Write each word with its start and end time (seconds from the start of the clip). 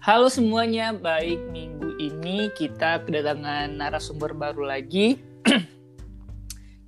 Halo 0.00 0.32
semuanya, 0.32 0.96
baik 0.96 1.52
minggu 1.52 2.00
ini 2.00 2.48
kita 2.56 3.04
kedatangan 3.04 3.68
narasumber 3.68 4.32
baru 4.32 4.64
lagi. 4.64 5.20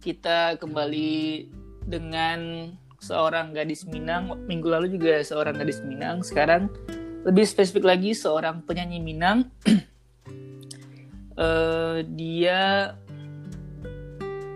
kita 0.04 0.56
kembali 0.56 1.44
dengan 1.84 2.72
seorang 3.04 3.52
gadis 3.52 3.84
Minang. 3.84 4.32
Minggu 4.48 4.64
lalu 4.64 4.96
juga 4.96 5.20
seorang 5.20 5.60
gadis 5.60 5.84
Minang. 5.84 6.24
Sekarang 6.24 6.72
lebih 7.28 7.44
spesifik 7.44 7.84
lagi 7.84 8.16
seorang 8.16 8.64
penyanyi 8.64 8.96
Minang. 9.04 9.44
uh, 11.36 12.00
dia 12.16 12.96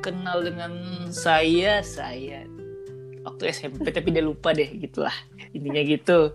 kenal 0.01 0.41
dengan 0.41 0.73
saya, 1.13 1.85
saya 1.85 2.49
waktu 3.21 3.53
SMP 3.53 3.93
tapi 3.93 4.17
dia 4.17 4.25
lupa 4.25 4.57
deh 4.57 4.81
gitulah 4.81 5.13
intinya 5.53 5.85
gitu. 5.85 6.33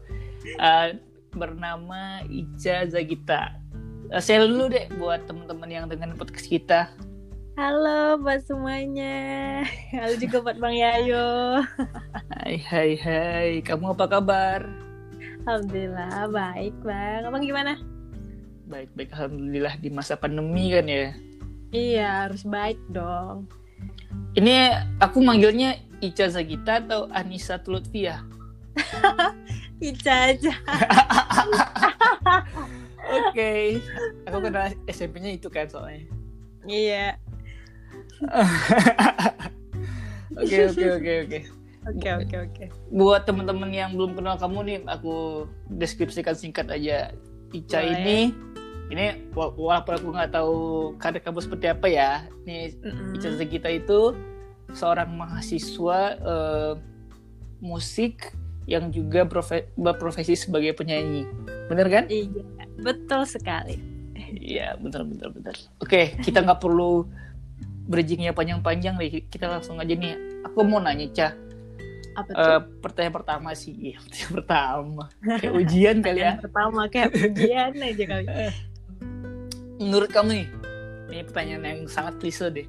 Uh, 0.62 1.02
bernama 1.36 2.24
Ica 2.28 2.88
Zagita. 2.88 3.56
Uh, 4.12 4.20
saya 4.20 4.44
dulu 4.44 4.68
deh 4.68 4.92
buat 5.00 5.24
teman-teman 5.28 5.70
yang 5.72 5.86
dengan 5.88 6.16
podcast 6.20 6.48
kita. 6.48 6.92
Halo 7.60 8.20
buat 8.20 8.44
semuanya. 8.48 9.62
Halo 9.96 10.16
juga 10.20 10.40
buat 10.44 10.58
Bang 10.60 10.76
Yayo. 10.76 11.64
Hai 12.36 12.60
hai 12.60 12.92
hai. 13.00 13.50
Kamu 13.64 13.96
apa 13.96 14.08
kabar? 14.08 14.64
Alhamdulillah 15.48 16.32
baik 16.32 16.76
Bang. 16.84 17.28
Abang 17.28 17.44
gimana? 17.44 17.80
Baik 18.72 18.92
baik 18.96 19.12
alhamdulillah 19.16 19.76
di 19.84 19.90
masa 19.92 20.16
pandemi 20.16 20.72
kan 20.72 20.88
ya. 20.88 21.12
Iya 21.72 22.08
harus 22.28 22.44
baik 22.44 22.80
dong. 22.92 23.48
Ini 24.36 24.72
aku 25.00 25.20
manggilnya 25.20 25.76
Ica 26.00 26.32
Zagita 26.32 26.80
atau 26.80 27.12
Anissa 27.12 27.60
Tulutfiah? 27.60 28.24
Ica 29.92 30.16
aja. 30.34 30.54
Oke, 33.12 33.34
okay. 33.34 33.66
aku 34.24 34.38
kenal 34.40 34.72
SMP-nya 34.88 35.36
itu 35.36 35.52
kan 35.52 35.68
soalnya. 35.68 36.08
Iya. 36.64 37.18
Oke 40.40 40.58
oke 40.64 40.86
oke 40.96 41.12
oke. 41.28 41.40
Oke 41.92 42.10
oke 42.24 42.36
oke. 42.40 42.66
Buat 42.88 43.28
teman-teman 43.28 43.68
yang 43.74 43.92
belum 44.00 44.16
kenal 44.16 44.40
kamu 44.40 44.60
nih, 44.64 44.78
aku 44.88 45.44
deskripsikan 45.68 46.38
singkat 46.38 46.72
aja. 46.72 47.12
Ica 47.52 47.84
Boleh. 47.84 47.92
ini, 48.00 48.20
ini 48.96 49.28
walaupun 49.36 49.94
aku 50.00 50.08
nggak 50.16 50.32
tahu 50.32 50.60
karir 51.04 51.20
kamu 51.20 51.44
seperti 51.44 51.68
apa 51.68 51.88
ya. 51.92 52.12
Nih 52.48 52.80
mm 52.80 52.92
-hmm. 52.96 53.16
Ica 53.20 53.30
Zagita 53.36 53.68
itu 53.68 54.16
seorang 54.72 55.12
mahasiswa 55.20 56.00
uh, 56.24 56.74
musik 57.60 58.32
yang 58.70 58.94
juga 58.94 59.26
profe 59.26 59.74
berprofesi 59.74 60.38
sebagai 60.38 60.78
penyanyi. 60.78 61.26
Bener 61.68 61.88
kan? 61.90 62.06
Iya, 62.08 62.46
betul 62.82 63.26
sekali. 63.26 63.78
Iya, 64.32 64.78
betul 64.80 65.12
betul 65.12 65.30
betul. 65.36 65.56
Oke, 65.82 66.16
kita 66.22 66.46
nggak 66.46 66.62
perlu 66.62 67.04
bridgingnya 67.90 68.32
panjang-panjang 68.32 68.96
nih. 68.96 69.26
Kita 69.28 69.50
langsung 69.50 69.82
aja 69.82 69.92
nih. 69.92 70.46
Aku 70.48 70.64
mau 70.64 70.80
nanya, 70.80 71.10
Cah. 71.12 71.34
Apa 72.12 72.30
tuh? 72.32 72.44
Uh, 72.44 72.62
pertanyaan 72.84 73.16
pertama 73.16 73.50
sih, 73.56 73.72
iya, 73.76 73.98
pertanyaan 74.04 74.34
pertama. 74.40 75.04
Kayak 75.40 75.54
ujian 75.56 75.98
kali 76.04 76.20
ya. 76.20 76.34
pertama 76.40 76.82
kayak 76.92 77.10
ujian 77.16 77.72
aja 77.76 78.04
kali. 78.04 78.26
Menurut 79.80 80.10
kamu 80.12 80.30
nih, 80.36 80.48
ini 81.10 81.24
pertanyaan 81.26 81.64
yang 81.66 81.80
sangat 81.88 82.20
klise 82.20 82.52
deh 82.52 82.68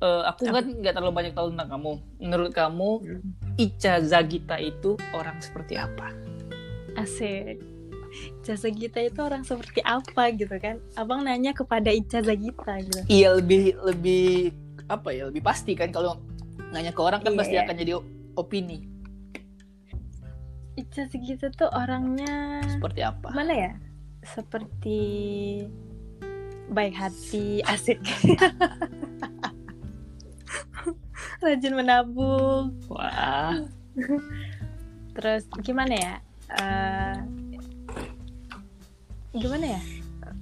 uh, 0.00 0.22
aku 0.26 0.48
kan 0.48 0.64
nggak 0.64 0.94
terlalu 0.96 1.14
banyak 1.14 1.32
tahu 1.36 1.52
tentang 1.54 1.70
kamu. 1.70 1.92
Menurut 2.18 2.52
kamu, 2.52 2.90
hmm. 3.04 3.49
Ica 3.60 4.00
Zagita 4.00 4.56
itu 4.56 4.96
orang 5.12 5.36
seperti 5.36 5.76
apa? 5.76 6.16
Asik. 6.96 7.60
Ica 8.40 8.56
Zagita 8.56 9.04
itu 9.04 9.20
orang 9.20 9.44
seperti 9.44 9.84
apa 9.84 10.32
gitu 10.32 10.56
kan? 10.56 10.80
Abang 10.96 11.28
nanya 11.28 11.52
kepada 11.52 11.92
Ica 11.92 12.24
Zagita 12.24 12.80
gitu. 12.80 13.04
Iya 13.12 13.36
lebih 13.36 13.76
lebih 13.84 14.56
apa 14.88 15.12
ya 15.12 15.28
lebih 15.28 15.44
pasti 15.44 15.76
kan 15.76 15.92
kalau 15.92 16.16
nanya 16.72 16.96
ke 16.96 17.04
orang 17.04 17.20
kan 17.20 17.36
iya. 17.36 17.40
pasti 17.44 17.56
akan 17.60 17.74
jadi 17.76 17.92
opini. 18.40 18.88
Ica 20.80 21.04
Zagita 21.12 21.52
tuh 21.52 21.68
orangnya 21.68 22.64
seperti 22.64 23.04
apa? 23.04 23.28
Mana 23.36 23.52
ya? 23.52 23.72
Seperti 24.24 25.00
baik 26.72 26.96
hati, 26.96 27.60
asik. 27.68 28.00
rajin 31.40 31.74
menabung. 31.74 32.76
Wah. 32.88 33.56
Terus 35.16 35.44
gimana 35.64 35.94
ya? 35.96 36.14
Uh, 36.50 37.16
gimana 39.36 39.66
ya? 39.78 39.80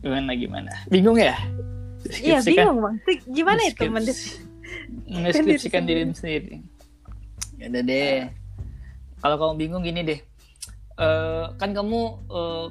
Gimana 0.03 0.31
gimana? 0.35 0.73
Bingung 0.91 1.19
ya? 1.19 1.35
Iya 2.23 2.39
bingung 2.47 2.79
bang. 2.79 2.97
Gimana 3.27 3.61
itu 3.67 3.85
mendeskripsikan 5.11 5.85
diri 5.89 6.07
sendiri. 6.15 6.63
Ya 7.59 7.67
udah 7.73 7.83
deh. 7.83 8.19
Kalau 9.19 9.37
kamu 9.37 9.55
bingung 9.59 9.83
gini 9.83 10.01
deh. 10.07 10.21
Uh, 10.99 11.55
kan 11.59 11.75
kamu 11.75 12.19
uh, 12.27 12.67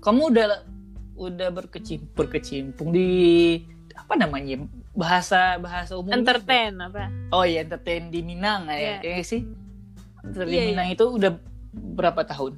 kamu 0.00 0.22
udah 0.32 0.64
udah 1.16 1.48
berkecimpung 1.52 2.12
berkecimpung 2.12 2.92
di 2.92 3.08
apa 3.96 4.16
namanya 4.16 4.60
bahasa 4.96 5.60
bahasa 5.60 5.92
umum 6.00 6.16
entertain 6.16 6.72
apa 6.80 7.12
oh 7.30 7.44
iya 7.44 7.62
entertain 7.62 8.08
di 8.08 8.24
Minang 8.24 8.72
ya 8.72 8.98
yeah. 8.98 9.20
ya 9.20 9.20
sih 9.20 9.44
entertain 10.24 10.48
yeah, 10.50 10.64
di 10.64 10.66
iya. 10.66 10.72
Minang 10.72 10.88
yeah. 10.88 10.96
itu 10.96 11.04
udah 11.04 11.32
berapa 11.76 12.24
tahun 12.24 12.56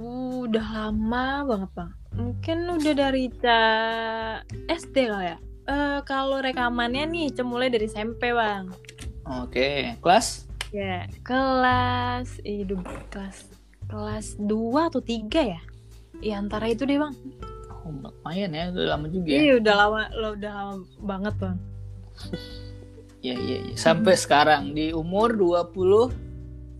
udah 0.00 0.66
lama 0.74 1.26
banget 1.46 1.70
bang 1.78 1.90
mungkin 2.18 2.58
udah 2.66 2.94
dari 2.98 3.30
ca 3.38 3.60
SD 4.66 4.96
lah 5.06 5.22
ya 5.22 5.36
uh, 5.70 5.98
kalau 6.02 6.42
rekamannya 6.42 7.06
nih 7.06 7.30
cemulai 7.30 7.70
dari 7.70 7.86
SMP 7.86 8.34
bang 8.34 8.66
oke 9.30 9.54
okay. 9.54 9.94
kelas 10.02 10.50
ya 10.74 10.82
yeah. 10.82 11.02
kelas 11.22 12.42
hidup 12.42 12.82
kelas 13.14 13.46
kelas 13.86 14.26
dua 14.42 14.90
atau 14.90 14.98
tiga 14.98 15.58
ya 15.58 15.62
ya 16.18 16.42
antara 16.42 16.66
itu 16.66 16.82
deh 16.82 16.98
bang 16.98 17.14
lumayan 17.84 18.50
ya, 18.52 18.64
udah 18.72 18.86
lama 18.96 19.06
juga. 19.08 19.26
Ya. 19.28 19.38
Iya, 19.40 19.52
udah 19.60 19.74
lama, 19.74 20.00
lo 20.16 20.28
udah 20.36 20.52
lama 20.52 20.74
banget 21.00 21.34
bang. 21.40 21.56
Iya, 23.20 23.36
iya, 23.36 23.58
iya. 23.68 23.76
Sampai 23.76 24.16
hmm. 24.16 24.22
sekarang 24.24 24.62
di 24.72 24.96
umur 24.96 25.36
20 25.36 26.08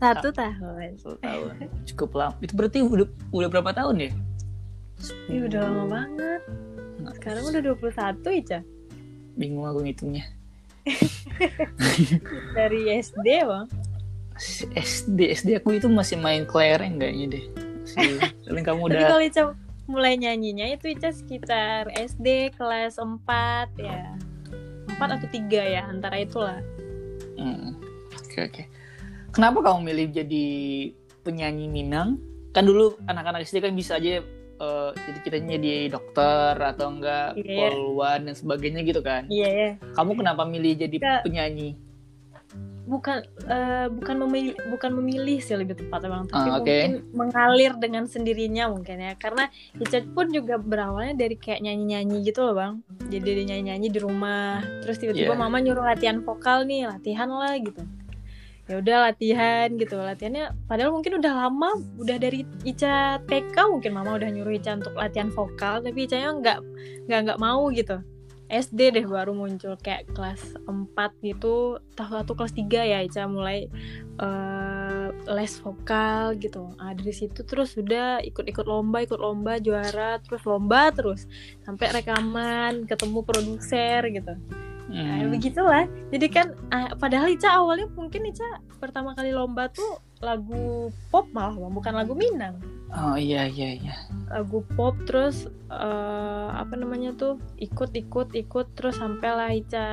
satu 0.00 0.32
tahun. 0.32 0.96
Satu 0.96 1.16
tahun. 1.20 1.68
Cukup 1.84 2.10
lama. 2.16 2.32
Itu 2.40 2.56
berarti 2.56 2.80
udah 2.80 3.04
udah 3.28 3.48
berapa 3.52 3.70
tahun 3.76 4.08
ya? 4.08 4.10
Iya, 5.28 5.40
udah 5.52 5.60
lama 5.68 5.84
banget. 5.84 6.42
Sekarang 7.20 7.44
udah 7.44 7.60
21 7.60 8.40
Ica. 8.40 8.58
Bingung 9.36 9.68
aku 9.68 9.84
ngitungnya. 9.84 10.24
Dari 12.56 12.80
SD 12.96 13.28
bang. 13.44 13.68
SD 14.72 15.18
SD 15.36 15.60
aku 15.60 15.76
itu 15.76 15.92
masih 15.92 16.16
main 16.16 16.48
kelereng 16.48 16.96
kayaknya 16.96 17.36
deh. 17.36 17.44
Masih, 18.48 18.64
kamu 18.68 18.80
udah. 18.88 18.96
Tapi 18.96 19.04
kalau 19.12 19.20
Ica 19.20 19.42
mulai 19.90 20.14
nyanyinya 20.14 20.70
itu 20.70 20.94
Ica 20.94 21.10
sekitar 21.10 21.90
SD 21.90 22.54
kelas 22.54 23.02
4 23.02 23.18
ya 23.82 24.14
4 24.94 25.16
atau 25.18 25.28
3 25.28 25.50
ya 25.50 25.82
antara 25.90 26.22
itulah 26.22 26.62
oke 27.34 27.42
hmm. 27.42 27.70
oke 28.14 28.30
okay, 28.30 28.42
okay. 28.46 28.66
kenapa 29.34 29.66
kamu 29.66 29.90
milih 29.90 30.06
jadi 30.14 30.46
penyanyi 31.26 31.66
Minang 31.66 32.22
kan 32.54 32.62
dulu 32.62 32.94
anak-anak 33.10 33.42
SD 33.42 33.66
kan 33.66 33.74
bisa 33.74 33.98
aja 33.98 34.22
uh, 34.62 34.90
jadi 34.94 35.18
kita 35.26 35.36
jadi 35.42 35.72
dokter 35.90 36.54
atau 36.54 36.86
enggak 36.94 37.34
yeah. 37.42 37.70
polwan 37.74 38.30
dan 38.30 38.34
sebagainya 38.38 38.86
gitu 38.86 39.02
kan 39.02 39.26
iya 39.26 39.42
yeah, 39.42 39.50
yeah. 39.50 39.72
kamu 39.98 40.14
kenapa 40.14 40.46
milih 40.46 40.78
jadi 40.78 40.96
penyanyi 41.26 41.74
bukan 42.90 43.22
uh, 43.46 43.86
bukan 43.86 44.16
memilih 44.26 44.54
bukan 44.66 44.90
memilih 44.98 45.38
sih 45.38 45.54
lebih 45.54 45.78
tepat 45.78 46.10
bang 46.10 46.26
tapi 46.26 46.48
uh, 46.50 46.58
okay. 46.58 46.58
mungkin 46.58 46.90
mengalir 47.14 47.72
dengan 47.78 48.04
sendirinya 48.10 48.66
mungkin 48.66 48.98
ya. 48.98 49.14
Karena 49.14 49.46
Icat 49.78 50.10
pun 50.10 50.34
juga 50.34 50.58
berawalnya 50.58 51.14
dari 51.14 51.38
kayak 51.38 51.62
nyanyi 51.62 51.94
nyanyi 51.94 52.26
gitu 52.26 52.42
loh 52.42 52.58
bang. 52.58 52.72
Jadi 53.06 53.22
dia 53.22 53.44
nyanyi 53.54 53.64
nyanyi 53.70 53.88
di 53.94 54.00
rumah 54.02 54.58
terus 54.82 54.98
tiba-tiba 54.98 55.38
yeah. 55.38 55.38
mama 55.38 55.62
nyuruh 55.62 55.86
latihan 55.86 56.18
vokal 56.18 56.66
nih 56.66 56.90
latihan 56.90 57.30
lah 57.30 57.54
gitu. 57.62 57.86
Ya 58.66 58.74
udah 58.82 58.96
latihan 59.10 59.66
gitu. 59.78 59.94
Latihannya 59.94 60.44
padahal 60.66 60.90
mungkin 60.90 61.22
udah 61.22 61.32
lama 61.46 61.70
udah 61.94 62.16
dari 62.18 62.42
Ica 62.66 63.22
TK 63.22 63.56
mungkin 63.70 63.94
mama 63.94 64.18
udah 64.18 64.28
nyuruh 64.34 64.58
Ica 64.58 64.74
untuk 64.74 64.98
latihan 64.98 65.30
vokal 65.30 65.86
tapi 65.86 66.10
Ica 66.10 66.18
nya 66.18 66.34
nggak 66.34 66.58
nggak 67.06 67.20
nggak 67.22 67.38
mau 67.38 67.70
gitu 67.70 68.02
SD 68.50 68.98
deh 68.98 69.06
baru 69.06 69.30
muncul 69.30 69.78
kayak 69.78 70.10
kelas 70.10 70.58
4 70.66 70.90
gitu. 71.22 71.78
Tahun 71.94 72.26
satu 72.26 72.34
kelas 72.34 72.52
3 72.58 72.66
ya 72.90 72.98
Ica 73.06 73.30
mulai 73.30 73.70
uh, 74.18 75.14
les 75.30 75.52
vokal 75.62 76.34
gitu. 76.42 76.74
Nah, 76.74 76.90
dari 76.98 77.14
situ 77.14 77.46
terus 77.46 77.78
sudah 77.78 78.18
ikut-ikut 78.26 78.66
lomba 78.66 79.06
ikut 79.06 79.22
lomba 79.22 79.62
juara 79.62 80.18
terus 80.18 80.42
lomba 80.42 80.90
terus. 80.90 81.30
Sampai 81.62 81.94
rekaman 81.94 82.90
ketemu 82.90 83.22
produser 83.22 84.02
gitu 84.10 84.34
Nah, 84.90 85.22
hmm. 85.22 85.30
begitulah. 85.30 85.86
Jadi 86.10 86.26
kan 86.26 86.46
uh, 86.74 86.90
padahal 86.98 87.30
Ica 87.30 87.62
awalnya 87.62 87.86
mungkin 87.94 88.26
Ica 88.26 88.58
pertama 88.82 89.14
kali 89.14 89.30
lomba 89.30 89.70
tuh 89.70 90.02
lagu 90.20 90.90
pop 91.08 91.30
malah 91.30 91.54
bukan 91.56 91.94
lagu 91.94 92.12
Minang. 92.18 92.58
Oh 92.90 93.14
iya 93.14 93.46
iya 93.46 93.78
iya. 93.78 93.94
Lagu 94.26 94.66
pop 94.74 94.98
terus 95.06 95.46
uh, 95.70 96.50
apa 96.58 96.74
namanya 96.74 97.14
tuh 97.14 97.38
ikut 97.62 97.94
ikut 97.94 98.34
ikut 98.34 98.66
terus 98.74 98.98
sampai 98.98 99.30
lah 99.30 99.50
Ica 99.54 99.86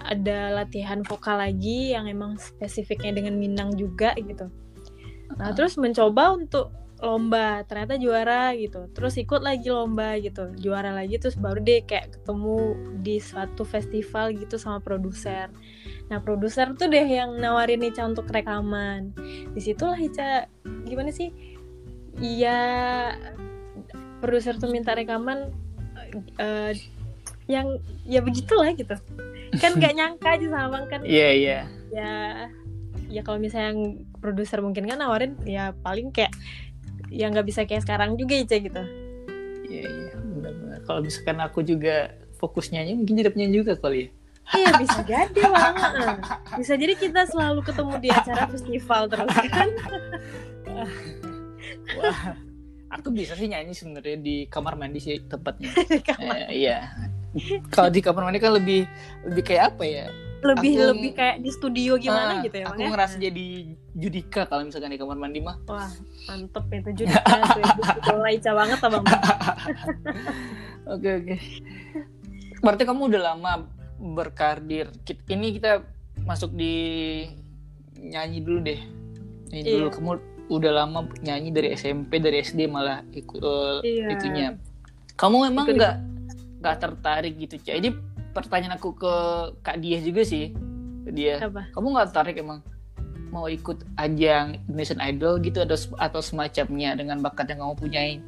ada 0.00 0.38
latihan 0.64 1.04
vokal 1.04 1.36
lagi 1.36 1.92
yang 1.92 2.08
emang 2.08 2.40
spesifiknya 2.40 3.20
dengan 3.20 3.36
Minang 3.36 3.76
juga 3.76 4.16
gitu. 4.16 4.48
Nah, 5.36 5.52
uh. 5.52 5.54
terus 5.54 5.76
mencoba 5.76 6.32
untuk 6.32 6.72
lomba 6.96 7.60
ternyata 7.68 8.00
juara 8.00 8.56
gitu. 8.56 8.88
Terus 8.96 9.20
ikut 9.20 9.44
lagi 9.44 9.68
lomba 9.68 10.16
gitu 10.16 10.52
juara 10.56 10.96
lagi 10.96 11.20
terus 11.20 11.36
baru 11.36 11.60
deh 11.60 11.84
kayak 11.84 12.16
ketemu 12.16 12.76
di 13.04 13.16
suatu 13.20 13.62
festival 13.68 14.32
gitu 14.32 14.56
sama 14.56 14.80
produser. 14.80 15.52
Nah 16.08 16.18
produser 16.24 16.72
tuh 16.72 16.88
deh 16.88 17.04
yang 17.04 17.36
nawarin 17.36 17.84
Ica 17.84 18.08
untuk 18.08 18.28
rekaman. 18.32 19.12
Di 19.52 19.60
situlah 19.60 20.00
Ica 20.00 20.48
gimana 20.88 21.12
sih? 21.12 21.32
Iya 22.16 22.58
produser 24.24 24.56
tuh 24.56 24.72
minta 24.72 24.96
rekaman 24.96 25.52
uh, 26.40 26.72
yang 27.44 27.76
ya 28.08 28.24
begitulah 28.24 28.72
gitu. 28.72 28.96
Kan 29.60 29.76
gak 29.76 29.94
nyangka 29.98 30.40
aja 30.40 30.46
sama 30.48 30.80
bang 30.80 30.84
kan? 30.88 31.00
Iya 31.04 31.12
yeah, 31.20 31.32
iya. 31.32 31.50
Yeah. 31.52 31.64
ya 31.86 32.12
ya 33.06 33.22
kalau 33.22 33.38
misalnya 33.38 34.02
produser 34.18 34.58
mungkin 34.62 34.86
kan 34.90 34.98
nawarin 34.98 35.38
ya 35.46 35.72
paling 35.84 36.10
kayak 36.10 36.34
yang 37.10 37.34
nggak 37.34 37.46
bisa 37.46 37.62
kayak 37.64 37.86
sekarang 37.86 38.18
juga 38.18 38.34
Ica 38.36 38.56
gitu. 38.58 38.82
Iya 39.66 39.84
iya 39.86 40.14
benar-benar. 40.16 40.78
Kalau 40.86 41.00
misalkan 41.02 41.38
aku 41.42 41.60
juga 41.62 42.14
fokusnya 42.38 42.86
mungkin 42.94 43.18
jadi 43.18 43.30
punya 43.32 43.48
juga 43.50 43.72
kali 43.78 44.06
ya. 44.06 44.08
Iya 44.46 44.70
bisa 44.78 45.00
jadi 45.02 45.42
banget 45.42 45.92
bisa 46.54 46.72
jadi 46.78 46.94
kita 46.94 47.26
selalu 47.26 47.66
ketemu 47.66 47.94
di 47.98 48.08
acara 48.14 48.46
festival 48.46 49.10
terus 49.10 49.34
kan? 49.50 49.66
Wah 51.98 52.38
aku 52.94 53.10
bisa 53.10 53.34
sih 53.34 53.50
nyanyi 53.50 53.74
sebenarnya 53.74 54.22
di 54.22 54.46
kamar 54.46 54.78
mandi 54.78 55.02
sih 55.02 55.18
tepatnya. 55.26 55.70
Eh, 56.22 56.66
iya. 56.66 56.94
Kalau 57.74 57.90
di 57.90 58.00
kamar 58.00 58.30
mandi 58.30 58.38
kan 58.38 58.54
lebih 58.54 58.86
lebih 59.26 59.42
kayak 59.44 59.74
apa 59.74 59.84
ya 59.84 60.06
lebih 60.46 60.72
aku, 60.78 60.88
lebih 60.94 61.10
kayak 61.18 61.36
di 61.42 61.50
studio 61.50 61.98
gimana 61.98 62.38
uh, 62.38 62.44
gitu 62.46 62.56
ya 62.62 62.66
aku 62.70 62.82
ya? 62.82 62.88
ngerasa 62.94 63.16
jadi 63.18 63.46
Judika 63.96 64.44
kalau 64.44 64.62
misalkan 64.68 64.92
di 64.92 65.00
kamar 65.00 65.16
mandi 65.16 65.40
mah 65.40 65.56
wah 65.66 65.90
mantep 66.28 66.64
itu 66.70 67.04
Judika. 67.04 67.22
Tuh 68.06 68.18
Laica 68.20 68.50
banget 68.52 68.78
abang. 68.84 69.04
Oke 70.86 71.18
oke. 71.18 71.36
Berarti 72.62 72.82
kamu 72.86 73.10
udah 73.10 73.34
lama 73.34 73.66
berkarir. 73.98 74.86
Ini 75.02 75.58
kita 75.58 75.82
masuk 76.22 76.54
di 76.54 76.74
nyanyi 77.98 78.38
dulu 78.38 78.62
deh. 78.62 78.78
Ini 79.50 79.66
iya. 79.66 79.72
dulu. 79.82 79.88
Kamu 79.90 80.10
udah 80.46 80.70
lama 80.70 81.10
nyanyi 81.26 81.50
dari 81.50 81.74
SMP 81.74 82.22
dari 82.22 82.38
SD 82.38 82.70
malah 82.70 83.02
ikut 83.10 83.42
uh, 83.42 83.82
iya. 83.82 84.14
itunya. 84.14 84.54
Kamu 85.18 85.42
emang 85.50 85.74
nggak 85.74 85.96
nggak 86.62 86.76
tertarik 86.82 87.34
gitu 87.38 87.58
jadi 87.62 87.94
pertanyaan 88.36 88.76
aku 88.76 88.92
ke 88.92 89.14
Kak 89.64 89.80
Dia 89.80 90.04
juga 90.04 90.20
sih. 90.28 90.52
Dia 91.08 91.40
Apa? 91.40 91.72
kamu 91.72 91.96
nggak 91.96 92.06
tertarik 92.12 92.36
emang 92.44 92.60
mau 93.32 93.48
ikut 93.48 93.82
ajang 93.96 94.60
Indonesian 94.68 95.00
Idol 95.00 95.40
gitu 95.40 95.64
atau 95.64 95.76
atau 95.96 96.20
semacamnya 96.20 96.92
dengan 96.94 97.24
bakat 97.24 97.48
yang 97.48 97.64
kamu 97.64 97.74
punyain 97.80 98.20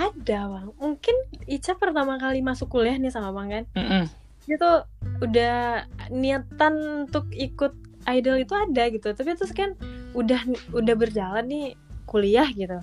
ada 0.00 0.38
bang. 0.48 0.68
Mungkin 0.78 1.16
Ica 1.50 1.74
pertama 1.74 2.16
kali 2.16 2.40
masuk 2.40 2.70
kuliah 2.70 2.96
nih 2.96 3.10
sama 3.10 3.34
bang 3.34 3.48
kan? 3.50 3.64
Mm 3.74 3.86
-mm. 3.86 4.04
dia 4.48 4.56
tuh 4.56 4.78
udah 5.20 5.84
niatan 6.10 7.06
untuk 7.06 7.28
ikut 7.34 7.74
idol 8.08 8.40
itu 8.40 8.54
ada 8.56 8.88
gitu. 8.88 9.12
Tapi 9.12 9.36
terus 9.36 9.52
kan 9.52 9.76
udah 10.16 10.46
udah 10.72 10.94
berjalan 10.94 11.44
nih 11.46 11.66
kuliah 12.06 12.48
gitu. 12.54 12.80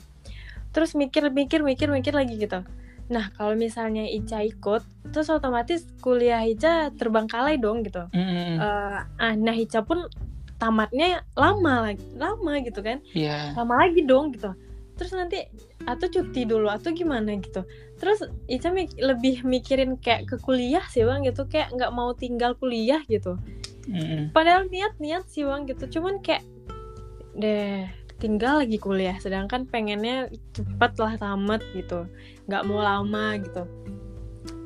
Terus 0.75 0.94
mikir 0.94 1.31
mikir 1.31 1.63
mikir 1.63 1.89
mikir 1.89 2.13
lagi 2.13 2.38
gitu 2.38 2.62
Nah, 3.07 3.31
kalau 3.39 3.56
misalnya 3.56 4.04
Ica 4.04 4.44
ikut, 4.44 4.83
terus 5.15 5.31
otomatis 5.31 5.88
kuliah 6.04 6.44
Ica 6.44 6.92
terbangkalai 6.92 7.56
dong 7.56 7.88
gitu. 7.88 8.04
Mm 8.12 8.25
-hmm. 8.27 8.54
uh, 8.59 9.00
ah, 9.07 9.33
nah 9.39 9.56
Ica 9.56 9.80
pun 9.83 10.12
tamatnya 10.59 11.24
lama 11.39 11.92
lagi, 11.92 12.04
lama 12.19 12.59
gitu 12.59 12.83
kan? 12.83 13.00
Yeah. 13.15 13.56
Lama 13.56 13.88
lagi 13.88 14.04
dong 14.04 14.36
gitu. 14.36 14.51
Terus 15.00 15.13
nanti 15.15 15.48
atau 15.88 16.09
cuti 16.12 16.44
dulu 16.44 16.68
atau 16.68 16.92
gimana 16.92 17.39
gitu. 17.39 17.63
Terus 17.95 18.27
Ica 18.51 18.75
mik 18.75 19.00
lebih 19.00 19.48
mikirin 19.48 19.95
kayak 19.95 20.27
ke 20.27 20.36
kuliah 20.44 20.83
sih 20.92 21.07
bang 21.07 21.24
gitu, 21.24 21.48
kayak 21.48 21.71
nggak 21.71 21.95
mau 21.95 22.12
tinggal 22.12 22.60
kuliah 22.60 23.00
gitu. 23.07 23.39
Mm 23.88 24.03
-hmm. 24.03 24.21
Padahal 24.36 24.68
niat-niat 24.68 25.31
sih 25.31 25.48
bang 25.48 25.63
gitu, 25.63 26.00
cuman 26.00 26.19
kayak 26.19 26.44
deh 27.38 27.88
tinggal 28.17 28.65
lagi 28.65 28.77
kuliah 28.81 29.17
sedangkan 29.21 29.69
pengennya 29.69 30.29
cepet 30.53 30.91
lah 30.97 31.13
tamat 31.17 31.61
gitu. 31.73 32.09
Nggak 32.49 32.63
mau 32.65 32.81
lama 32.81 33.37
gitu. 33.41 33.63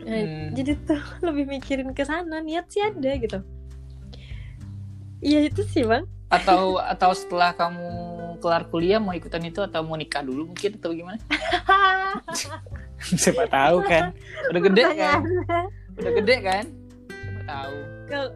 Nah, 0.01 0.21
hmm. 0.23 0.57
jadi 0.57 0.71
tuh 0.87 1.01
lebih 1.27 1.45
mikirin 1.47 1.91
ke 1.93 2.03
sana 2.07 2.41
niat 2.41 2.67
sih 2.71 2.81
ada 2.81 3.11
gitu. 3.19 3.39
Iya 5.21 5.51
itu 5.51 5.61
sih 5.67 5.85
bang. 5.85 6.07
Atau 6.31 6.75
atau 6.93 7.11
setelah 7.13 7.53
kamu 7.53 7.87
kelar 8.41 8.65
kuliah 8.73 8.97
mau 8.97 9.13
ikutan 9.13 9.45
itu 9.45 9.61
atau 9.61 9.85
mau 9.85 9.93
nikah 9.93 10.25
dulu 10.25 10.49
mungkin 10.49 10.81
atau 10.81 10.91
gimana? 10.95 11.21
Siapa 13.21 13.45
tahu 13.45 13.77
kan. 13.85 14.15
Udah 14.49 14.61
gede 14.65 14.83
kan? 14.97 15.19
Udah 15.99 16.11
gede 16.17 16.35
kan? 16.41 16.65
Siapa 17.11 17.41
tahu 17.45 17.90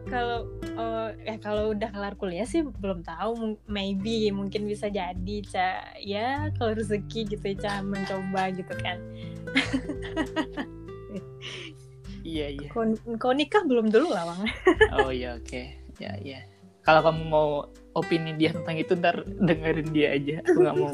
kalau 0.08 0.48
uh, 0.80 1.12
ya 1.20 1.36
kalau 1.38 1.76
udah 1.76 1.92
kelar 1.92 2.16
kuliah 2.16 2.48
sih 2.48 2.64
belum 2.64 3.04
tahu 3.04 3.60
maybe 3.68 4.32
mungkin 4.32 4.64
bisa 4.64 4.88
jadi 4.88 5.36
ca 5.44 5.68
ya 6.00 6.48
kalau 6.56 6.72
rezeki 6.72 7.36
gitu 7.36 7.46
ca 7.60 7.84
mencoba 7.84 8.48
gitu 8.56 8.72
kan. 8.80 8.98
Iya 12.26 12.58
iya. 12.58 12.68
Kau, 13.22 13.30
nikah 13.30 13.62
belum 13.62 13.86
dulu 13.86 14.10
lah 14.10 14.26
bang? 14.26 14.50
Oh 14.98 15.14
iya 15.14 15.38
oke. 15.38 15.46
Okay. 15.46 15.78
ya 16.02 16.18
ya. 16.18 16.42
Kalau 16.82 17.06
kamu 17.06 17.22
mau 17.22 17.70
opini 17.94 18.34
dia 18.34 18.50
tentang 18.50 18.82
itu 18.82 18.98
ntar 18.98 19.22
dengerin 19.22 19.94
dia 19.94 20.18
aja. 20.18 20.42
Aku 20.42 20.58
nggak 20.58 20.74
mau 20.74 20.90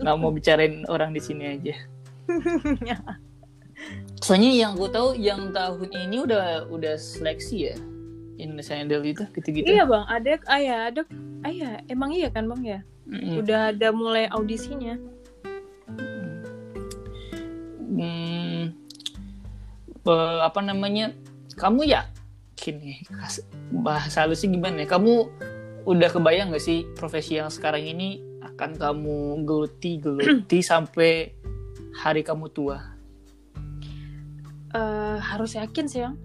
nggak 0.00 0.16
mau 0.16 0.30
bicarain 0.32 0.88
orang 0.88 1.12
di 1.12 1.20
sini 1.20 1.60
aja. 1.60 1.76
Soalnya 4.24 4.50
yang 4.56 4.80
gue 4.80 4.88
tahu 4.88 5.12
yang 5.20 5.52
tahun 5.52 5.92
ini 5.92 6.24
udah 6.24 6.72
udah 6.72 6.96
seleksi 6.96 7.68
ya 7.68 7.76
Indonesia 8.36 8.76
Idol 8.76 9.02
itu 9.04 9.24
gitu-gitu. 9.32 9.66
Iya 9.68 9.84
bang. 9.88 10.04
Ada 10.06 10.30
ah 10.46 10.60
ya 10.60 10.76
ada. 10.92 11.02
Ah 11.44 11.52
ya 11.52 11.70
emang 11.88 12.12
iya 12.12 12.28
kan 12.28 12.46
bang 12.48 12.62
ya? 12.64 12.80
Mm-hmm. 13.06 13.38
udah 13.38 13.60
ada 13.70 13.88
mulai 13.94 14.26
audisinya. 14.34 14.98
Hmm, 17.96 18.74
uh, 20.02 20.42
apa 20.42 20.60
namanya? 20.60 21.14
Kamu 21.56 21.86
yakin 21.86 22.74
nih 22.82 22.98
bahasa 23.72 24.26
lu 24.26 24.34
sih 24.34 24.50
gimana 24.50 24.84
ya? 24.84 24.88
Kamu 24.90 25.14
udah 25.86 26.10
kebayang 26.10 26.50
gak 26.50 26.66
sih 26.66 26.82
profesi 26.98 27.38
yang 27.38 27.48
sekarang 27.48 27.86
ini 27.86 28.18
akan 28.42 28.74
kamu 28.74 29.46
geluti 29.46 30.02
geluti 30.02 30.58
sampai 30.74 31.30
hari 31.94 32.26
kamu 32.26 32.50
tua? 32.50 32.82
Uh, 34.74 35.16
harus 35.22 35.54
yakin 35.54 35.86
sih 35.86 36.02
bang. 36.02 36.18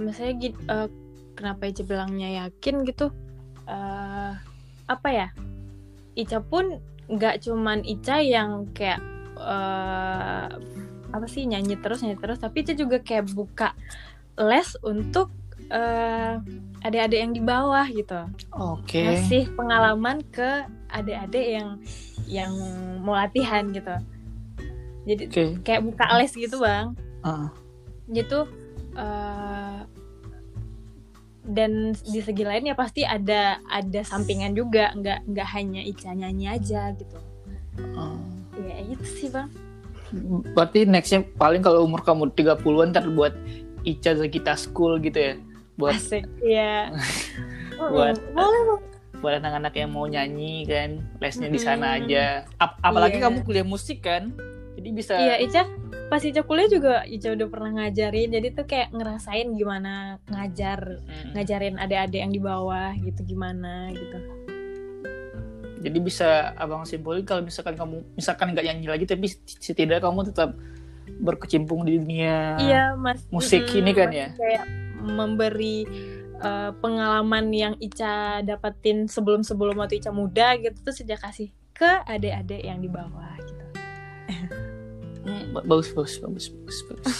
Maksudnya 0.00 0.56
uh, 0.72 0.88
kenapa 1.36 1.68
Ica 1.68 1.84
bilangnya 1.84 2.48
yakin 2.48 2.82
gitu 2.88 3.12
uh, 3.68 4.32
apa 4.88 5.08
ya 5.12 5.28
Ica 6.16 6.40
pun 6.40 6.80
nggak 7.06 7.44
cuman 7.46 7.84
Ica 7.84 8.18
yang 8.24 8.66
kayak 8.72 8.98
uh, 9.38 10.48
apa 11.12 11.26
sih 11.28 11.46
nyanyi 11.46 11.78
terus 11.78 12.02
nyanyi 12.02 12.18
terus 12.18 12.40
tapi 12.40 12.64
Ica 12.64 12.72
juga 12.74 12.98
kayak 12.98 13.30
buka 13.36 13.76
les 14.36 14.74
untuk 14.82 15.30
uh, 15.72 16.40
adik-adik 16.84 17.18
yang 17.18 17.32
di 17.34 17.42
bawah 17.42 17.86
gitu. 17.88 18.20
Oke. 18.54 19.00
Okay. 19.00 19.04
Ngasih 19.06 19.44
pengalaman 19.56 20.22
ke 20.30 20.66
adik-adik 20.92 21.46
yang 21.58 21.68
yang 22.26 22.52
mau 23.02 23.16
latihan 23.16 23.66
gitu. 23.72 23.96
Jadi 25.06 25.22
okay. 25.30 25.48
kayak 25.62 25.82
buka 25.86 26.04
les 26.18 26.32
gitu 26.34 26.58
bang. 26.58 26.94
Uh. 27.22 27.48
Gitu. 28.10 28.46
Uh, 28.96 29.82
dan 31.46 31.94
di 31.94 32.20
segi 32.20 32.42
lain 32.42 32.70
ya 32.70 32.74
pasti 32.74 33.06
ada 33.06 33.62
ada 33.70 34.00
sampingan 34.02 34.52
juga. 34.52 34.92
Nggak 34.94 35.18
nggak 35.30 35.48
hanya 35.54 35.80
Ica 35.82 36.10
nyanyi 36.12 36.46
aja 36.50 36.92
gitu. 36.94 37.18
Oh. 37.96 38.16
ya 38.56 38.80
itu 38.88 39.04
sih 39.04 39.28
bang. 39.28 39.52
Berarti 40.56 40.88
nextnya 40.88 41.26
paling 41.36 41.60
kalau 41.60 41.84
umur 41.84 42.00
kamu 42.00 42.32
30-an 42.32 42.88
ntar 42.94 43.04
buat 43.12 43.36
Ica 43.84 44.16
Zagita 44.16 44.56
School 44.56 44.96
gitu 45.04 45.18
ya? 45.18 45.34
Buat 45.76 46.00
Asik, 46.00 46.24
ya 46.56 46.88
buat 47.76 48.16
boleh 48.32 48.62
buat 49.16 49.34
anak-anak 49.40 49.72
yang 49.76 49.90
mau 49.96 50.04
nyanyi 50.04 50.68
kan 50.68 51.00
lesnya 51.20 51.48
di 51.48 51.60
sana 51.60 51.96
aja. 52.00 52.44
Ap 52.60 52.76
apalagi 52.84 53.16
yeah. 53.20 53.24
kamu 53.28 53.38
kuliah 53.44 53.66
musik 53.66 54.04
kan 54.04 54.32
jadi 54.76 54.88
bisa 54.92 55.14
iya 55.16 55.36
Ica 55.40 55.64
pas 56.06 56.22
Ica 56.22 56.44
kuliah 56.46 56.68
juga 56.70 57.02
Ica 57.08 57.32
udah 57.32 57.48
pernah 57.48 57.70
ngajarin 57.82 58.28
jadi 58.30 58.48
tuh 58.52 58.66
kayak 58.68 58.92
ngerasain 58.94 59.48
gimana 59.56 60.22
ngajar 60.28 61.02
hmm. 61.02 61.32
ngajarin 61.34 61.76
adik-adik 61.80 62.20
yang 62.20 62.32
di 62.32 62.40
bawah 62.40 62.92
gitu 63.00 63.20
gimana 63.24 63.90
gitu 63.90 64.18
jadi 65.80 65.98
bisa 66.02 66.28
abang 66.58 66.82
simpulin 66.82 67.22
kalau 67.22 67.46
misalkan 67.46 67.78
kamu 67.78 68.02
misalkan 68.16 68.52
nggak 68.52 68.64
nyanyi 68.64 68.86
lagi 68.90 69.04
tapi 69.06 69.26
setidaknya 69.46 70.02
kamu 70.02 70.26
tetap 70.28 70.56
berkecimpung 71.22 71.86
di 71.86 72.02
dunia 72.02 72.58
iya, 72.58 72.98
mas, 72.98 73.22
musik 73.30 73.70
hmm, 73.70 73.78
ini 73.78 73.90
kan 73.94 74.10
ya 74.10 74.28
kayak 74.34 74.66
memberi 75.06 75.86
uh, 76.42 76.74
pengalaman 76.82 77.54
yang 77.54 77.74
Ica 77.78 78.42
dapetin 78.42 79.06
sebelum-sebelum 79.06 79.78
waktu 79.78 80.02
Ica 80.02 80.10
muda 80.10 80.58
gitu 80.58 80.76
tuh 80.82 80.94
sejak 80.94 81.22
kasih 81.22 81.54
ke 81.76 81.90
adik-adik 82.08 82.64
yang 82.64 82.80
di 82.80 82.88
bawah 82.88 83.36
gitu. 83.44 83.64
hmm, 85.26 85.66
bagus, 85.66 85.90
bagus, 85.92 86.14
bagus, 86.22 86.46
bagus, 86.54 86.78
bagus. 86.86 87.18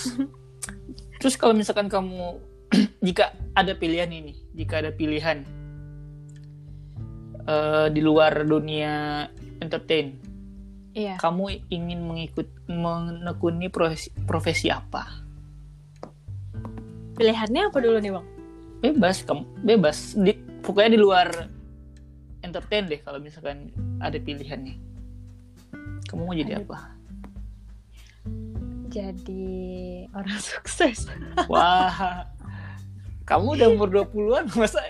Terus 1.21 1.35
kalau 1.35 1.53
misalkan 1.53 1.91
kamu 1.91 2.39
jika 3.07 3.35
ada 3.59 3.75
pilihan 3.75 4.09
ini, 4.11 4.35
jika 4.55 4.81
ada 4.81 4.95
pilihan 4.95 5.43
uh, 7.51 7.91
di 7.91 8.01
luar 8.01 8.47
dunia 8.47 9.27
entertain, 9.59 10.17
iya. 10.95 11.19
kamu 11.19 11.67
ingin 11.69 12.01
mengikut 12.07 12.47
menekuni 12.71 13.67
profesi, 13.69 14.09
profesi 14.25 14.71
apa? 14.71 15.27
Pilihannya 17.17 17.73
apa 17.73 17.79
dulu 17.83 17.99
nih 17.99 18.13
bang? 18.15 18.27
bebas 18.81 19.25
kamu 19.25 19.43
bebas 19.65 19.99
di 20.15 20.33
pokoknya 20.61 20.91
di 20.95 21.01
luar 21.01 21.29
entertain 22.45 22.87
deh 22.87 23.01
kalau 23.01 23.19
misalkan 23.19 23.73
ada 23.99 24.21
pilihan 24.21 24.61
nih 24.61 24.77
kamu 26.07 26.23
mau 26.23 26.37
jadi 26.37 26.63
apa 26.63 26.96
jadi 28.97 29.47
orang 30.17 30.41
sukses. 30.53 31.09
Wah. 31.47 32.25
Kamu 33.27 33.59
udah 33.59 33.69
umur 33.75 33.91
20-an 33.91 34.47
masa 34.55 34.81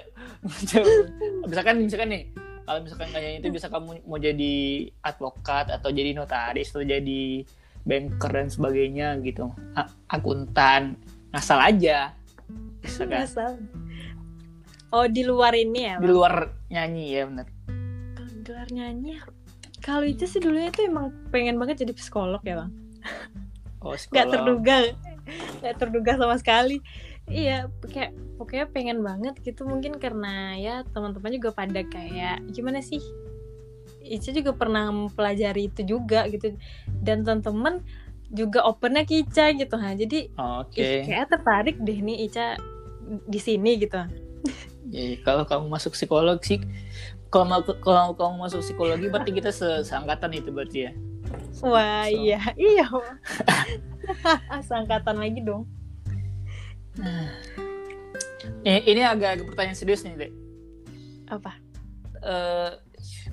misalkan 1.49 1.89
misalkan 1.89 2.09
nih 2.13 2.23
kalau 2.69 2.85
misalkan 2.85 3.09
kayak 3.11 3.41
itu 3.41 3.49
bisa 3.49 3.67
kamu 3.73 4.05
mau 4.05 4.21
jadi 4.21 4.55
advokat 5.03 5.73
atau 5.73 5.89
jadi 5.89 6.13
notaris 6.13 6.71
atau 6.71 6.85
jadi 6.85 7.43
banker 7.87 8.31
dan 8.31 8.53
sebagainya 8.53 9.17
gitu. 9.25 9.51
Akuntan 10.13 11.01
ngasal 11.33 11.59
aja. 11.65 12.13
Bisa 12.85 13.09
kan? 13.09 13.57
Oh 14.95 15.09
di 15.09 15.27
luar 15.27 15.57
ini 15.57 15.81
ya 15.83 15.97
di 15.99 16.07
luar 16.07 16.47
nyanyi 16.71 17.05
ya 17.11 17.23
benar 17.27 17.47
kalau 18.15 18.31
di 18.31 18.43
luar 18.47 18.69
nyanyi. 18.71 19.13
Kalau 19.83 20.03
itu 20.03 20.27
sih 20.27 20.43
dulunya 20.43 20.71
itu 20.71 20.83
emang 20.87 21.15
pengen 21.31 21.59
banget 21.63 21.87
jadi 21.87 21.95
psikolog 21.95 22.43
ya 22.43 22.65
bang 22.65 22.71
oh 23.83 23.95
psikolog. 23.95 24.17
Gak 24.17 24.27
terduga. 24.33 24.77
Gak 25.63 25.75
terduga 25.81 26.13
sama 26.17 26.37
sekali. 26.39 26.81
Iya 27.27 27.67
kayak 27.91 28.15
pokoknya 28.39 28.67
pengen 28.71 28.99
banget 29.03 29.35
gitu. 29.43 29.67
Mungkin 29.67 29.99
karena 29.99 30.55
ya 30.57 30.75
teman-teman 30.95 31.35
juga 31.35 31.51
pada 31.53 31.83
kayak 31.83 32.47
gimana 32.55 32.81
sih? 32.81 33.03
Ica 34.07 34.31
juga 34.31 34.55
pernah 34.55 34.95
mempelajari 34.95 35.67
itu 35.67 35.83
juga 35.83 36.31
gitu. 36.31 36.55
Dan 37.03 37.27
teman-teman 37.27 37.83
juga 38.31 38.63
opennya 38.67 39.03
ke 39.03 39.27
Ica 39.27 39.51
gitu 39.55 39.75
ha. 39.75 39.95
Jadi 39.99 40.31
okay. 40.35 41.07
kayak 41.07 41.35
tertarik 41.35 41.77
deh 41.83 41.99
nih 41.99 42.31
Ica 42.31 42.55
di 43.27 43.41
sini 43.43 43.83
gitu. 43.83 43.99
Ya, 44.87 45.19
kalau 45.27 45.43
kamu 45.43 45.67
masuk 45.67 45.99
psikolog 45.99 46.39
sih 46.47 46.63
kalau 47.27 47.59
kalau 47.83 48.15
kamu 48.15 48.47
masuk 48.47 48.63
psikologi 48.63 49.11
berarti 49.11 49.35
kita 49.35 49.51
se 49.51 49.67
seangkatan 49.83 50.31
itu 50.39 50.55
berarti 50.55 50.79
ya 50.87 50.93
wah 51.63 52.07
so. 52.07 52.15
iya. 52.15 52.41
Iya 52.57 52.87
seangkatan 54.69 55.19
lagi 55.19 55.43
dong. 55.43 55.67
Nah 56.99 57.31
ini, 58.67 58.81
ini 58.87 59.03
agak, 59.03 59.41
agak 59.41 59.47
pertanyaan 59.53 59.79
serius 59.79 60.07
nih 60.07 60.15
dek. 60.27 60.33
Apa? 61.27 61.53
Uh, 62.23 62.71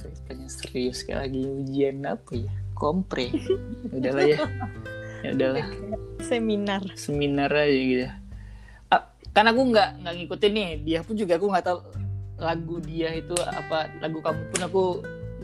pertanyaan 0.01 0.51
serius 0.51 1.05
kayak 1.05 1.29
lagi 1.29 1.41
ujian 1.45 2.03
apa 2.05 2.31
ya? 2.33 2.53
Kompre. 2.73 3.29
Udahlah 3.95 4.25
ya. 4.25 4.39
Ya 5.23 5.29
udahlah. 5.37 5.65
Seminar. 6.19 6.81
Seminar 6.97 7.51
aja 7.53 7.79
gitu. 7.79 8.07
Kan 9.33 9.49
aku 9.49 9.61
nggak 9.73 9.89
nggak 10.05 10.13
ngikutin 10.21 10.51
nih. 10.53 10.69
Dia 10.85 10.99
pun 11.01 11.17
juga 11.17 11.41
aku 11.41 11.49
nggak 11.49 11.65
tahu 11.65 11.79
lagu 12.37 12.75
dia 12.81 13.13
itu 13.13 13.33
apa 13.39 13.89
lagu 14.01 14.19
kamu 14.21 14.41
pun 14.53 14.61
aku 14.61 14.83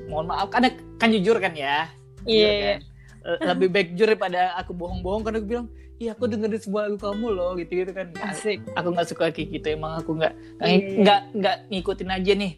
mohon 0.09 0.29
maaf. 0.29 0.49
Kan 0.53 0.69
kan 1.01 1.09
jujur 1.09 1.37
kan 1.41 1.53
ya 1.57 1.89
iya 2.25 2.47
yeah. 2.47 2.57
kan? 2.59 2.79
Eh, 3.19 3.37
lebih 3.51 3.67
baik 3.69 3.87
jujur 3.93 4.15
daripada 4.15 4.55
aku 4.55 4.71
bohong-bohong 4.71 5.21
karena 5.27 5.37
aku 5.43 5.47
bilang 5.47 5.67
iya 5.99 6.15
aku 6.15 6.31
dengerin 6.31 6.61
semua 6.63 6.87
lagu 6.87 6.97
kamu 6.97 7.27
loh 7.35 7.51
gitu 7.59 7.71
gitu 7.83 7.91
kan 7.91 8.07
Asik. 8.23 8.63
aku 8.73 8.87
nggak 8.95 9.07
suka 9.11 9.23
kayak 9.35 9.59
gitu 9.59 9.67
emang 9.75 9.99
aku 9.99 10.15
nggak 10.15 10.33
iya, 10.63 10.71
iya. 10.71 10.99
nggak 11.03 11.19
yeah. 11.19 11.35
nggak 11.35 11.55
ngikutin 11.67 12.09
aja 12.15 12.31
nih 12.39 12.53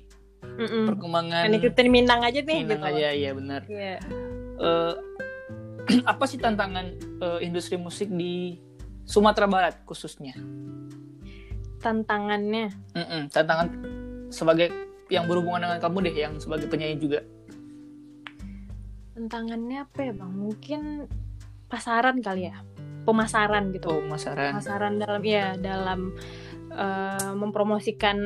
mm 0.46 0.68
-mm. 0.70 0.86
perkembangan 0.94 1.44
ngikutin 1.50 1.88
minang 1.90 2.22
aja 2.22 2.40
nih 2.46 2.60
minang 2.62 2.82
gitu 2.86 2.86
aja 2.86 3.08
iya 3.10 3.32
benar 3.34 3.62
yeah. 3.66 3.98
uh, 4.66 4.94
apa 6.06 6.24
sih 6.30 6.38
tantangan 6.38 6.94
uh, 7.20 7.40
industri 7.42 7.82
musik 7.82 8.08
di 8.14 8.62
Sumatera 9.10 9.50
Barat 9.50 9.82
khususnya 9.90 10.38
tantangannya 11.82 12.70
mm 12.94 13.06
-mm, 13.10 13.22
tantangan 13.34 13.68
sebagai 14.30 14.70
yang 15.10 15.26
berhubungan 15.26 15.66
dengan 15.66 15.80
kamu 15.82 15.98
deh 16.08 16.16
yang 16.16 16.34
sebagai 16.38 16.70
penyanyi 16.70 17.02
juga 17.02 17.20
tantangannya 19.22 19.86
apa 19.86 20.00
ya 20.10 20.14
bang? 20.18 20.34
Mungkin 20.34 20.82
pasaran 21.70 22.18
kali 22.26 22.50
ya? 22.50 22.58
Pemasaran 23.06 23.70
gitu. 23.70 23.94
Oh, 23.94 24.02
pemasaran. 24.02 24.58
Pemasaran 24.58 24.94
dalam 24.98 25.22
ya 25.22 25.54
dalam 25.62 26.18
uh, 26.74 27.34
mempromosikan 27.38 28.18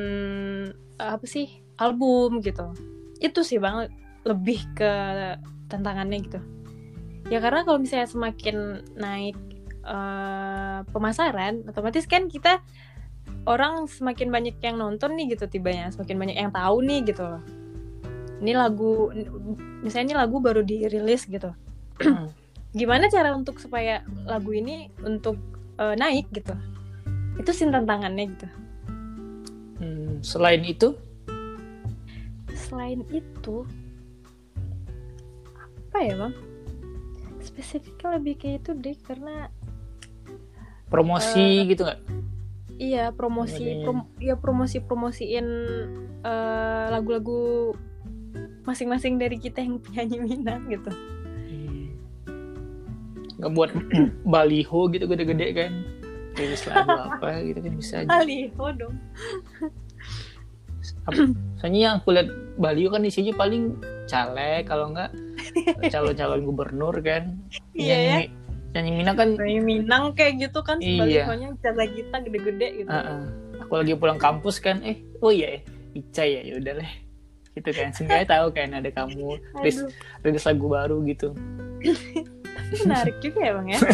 uh, 0.96 1.10
apa 1.20 1.26
sih 1.28 1.52
album 1.76 2.40
gitu. 2.40 2.72
Itu 3.20 3.44
sih 3.44 3.60
bang 3.60 3.92
lebih 4.24 4.64
ke 4.72 4.92
tantangannya 5.68 6.18
gitu. 6.24 6.40
Ya 7.28 7.44
karena 7.44 7.68
kalau 7.68 7.76
misalnya 7.76 8.08
semakin 8.08 8.56
naik 8.96 9.36
uh, 9.84 10.80
pemasaran 10.96 11.66
otomatis 11.68 12.08
kan 12.08 12.32
kita 12.32 12.64
orang 13.46 13.84
semakin 13.86 14.32
banyak 14.32 14.56
yang 14.64 14.80
nonton 14.80 15.14
nih 15.14 15.36
gitu 15.36 15.46
tibanya 15.46 15.90
semakin 15.90 16.16
banyak 16.18 16.36
yang 16.38 16.52
tahu 16.54 16.82
nih 16.82 17.04
gitu. 17.06 17.22
loh 17.22 17.42
ini 18.40 18.52
lagu 18.52 19.08
misalnya 19.80 20.12
ini 20.12 20.16
lagu 20.16 20.36
baru 20.40 20.60
dirilis 20.60 21.24
gitu. 21.28 21.52
Gimana 22.78 23.08
cara 23.08 23.32
untuk 23.32 23.56
supaya 23.56 24.04
lagu 24.28 24.52
ini 24.52 24.92
untuk 25.00 25.40
uh, 25.80 25.96
naik 25.96 26.28
gitu? 26.32 26.52
Itu 27.40 27.50
sih 27.52 27.68
tantangannya 27.68 28.24
gitu. 28.36 28.46
Hmm, 29.80 30.20
selain 30.20 30.60
itu? 30.64 30.92
Selain 32.52 33.00
itu 33.12 33.64
apa 35.56 35.98
ya 36.04 36.14
bang? 36.20 36.34
Spesifiknya 37.40 38.20
lebih 38.20 38.34
kayak 38.36 38.64
itu 38.64 38.70
deh 38.76 38.96
karena 39.00 39.48
promosi 40.92 41.64
uh, 41.64 41.64
gitu 41.64 41.82
nggak? 41.88 42.00
iya 42.76 43.12
promosi 43.12 43.82
prom 43.82 44.04
ya 44.20 44.36
promosi 44.36 44.84
promosiin 44.84 45.46
uh, 46.24 46.86
lagu-lagu 46.92 47.72
masing-masing 48.66 49.16
dari 49.16 49.38
kita 49.38 49.62
yang 49.62 49.78
penyanyi 49.78 50.18
minang 50.22 50.66
gitu. 50.66 50.90
Hmm. 51.46 51.86
nggak 53.36 53.52
buat 53.52 53.70
baliho 54.32 54.80
gitu 54.90 55.04
gede-gede 55.06 55.48
kan. 55.54 55.72
Rilis 56.36 56.62
lagu 56.68 56.92
apa 56.92 57.40
gitu 57.44 57.58
kan 57.64 57.72
bisa 57.78 57.94
aja. 58.04 58.08
Baliho 58.08 58.66
dong. 58.76 58.96
Soalnya 61.60 61.80
yang 61.80 61.94
aku 62.02 62.12
lihat 62.12 62.28
baliho 62.60 62.88
kan 62.92 63.02
isinya 63.04 63.32
paling 63.36 63.76
caleg 64.10 64.66
kalau 64.68 64.92
enggak 64.92 65.10
calon-calon 65.92 66.42
gubernur 66.44 66.94
kan. 67.00 67.38
Iya 67.72 67.96
ya. 67.96 68.16
Nyanyi 68.76 68.90
Minang 68.92 69.16
kan. 69.16 69.28
Nyanyi 69.40 69.62
Minang 69.64 70.04
kayak 70.12 70.32
gitu 70.48 70.60
kan 70.60 70.76
iya. 70.84 71.24
sebalikannya 71.24 71.48
cara 71.64 71.84
kita 71.88 72.16
gede-gede 72.28 72.68
gitu. 72.84 72.90
Uh 72.92 72.98
-uh. 73.00 73.20
aku 73.64 73.72
lagi 73.82 73.92
pulang 73.96 74.20
kampus 74.20 74.62
kan 74.62 74.78
eh 74.84 75.00
oh 75.24 75.32
iya 75.32 75.58
eh 75.58 75.62
Ica 75.96 76.22
ya 76.22 76.44
ya 76.44 76.60
udah 76.60 76.72
deh 76.76 77.05
gitu 77.56 77.70
kan. 77.72 77.88
Sehingga 77.96 78.28
tahu 78.28 78.52
kan 78.52 78.76
ada 78.76 78.90
kamu 78.92 79.40
rilis, 79.64 79.82
rilis 80.20 80.44
lagu 80.44 80.66
baru 80.68 81.00
gitu. 81.08 81.32
Menarik 82.84 83.16
juga 83.24 83.40
ya 83.40 83.52
bang 83.56 83.68
ya. 83.72 83.80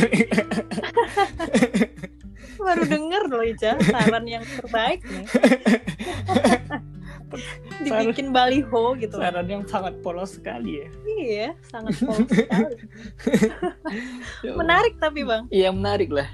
Baru 2.63 2.83
denger 2.87 3.23
loh 3.27 3.43
Ica. 3.43 3.75
Saran 3.83 4.25
yang 4.25 4.45
terbaik 4.47 5.03
nih. 5.03 5.27
Dibikin 7.83 8.29
saran, 8.29 8.37
baliho 8.37 8.85
gitu. 9.01 9.17
saran 9.17 9.49
yang 9.49 9.65
sangat 9.65 9.97
polos 10.05 10.37
sekali 10.37 10.85
ya. 10.85 10.89
Iya 11.09 11.49
sangat 11.73 11.97
polos 12.05 12.29
sekali. 12.29 12.77
Menarik 14.61 14.95
tapi 15.03 15.25
bang. 15.27 15.49
Iya 15.51 15.75
menarik 15.75 16.13
lah. 16.13 16.29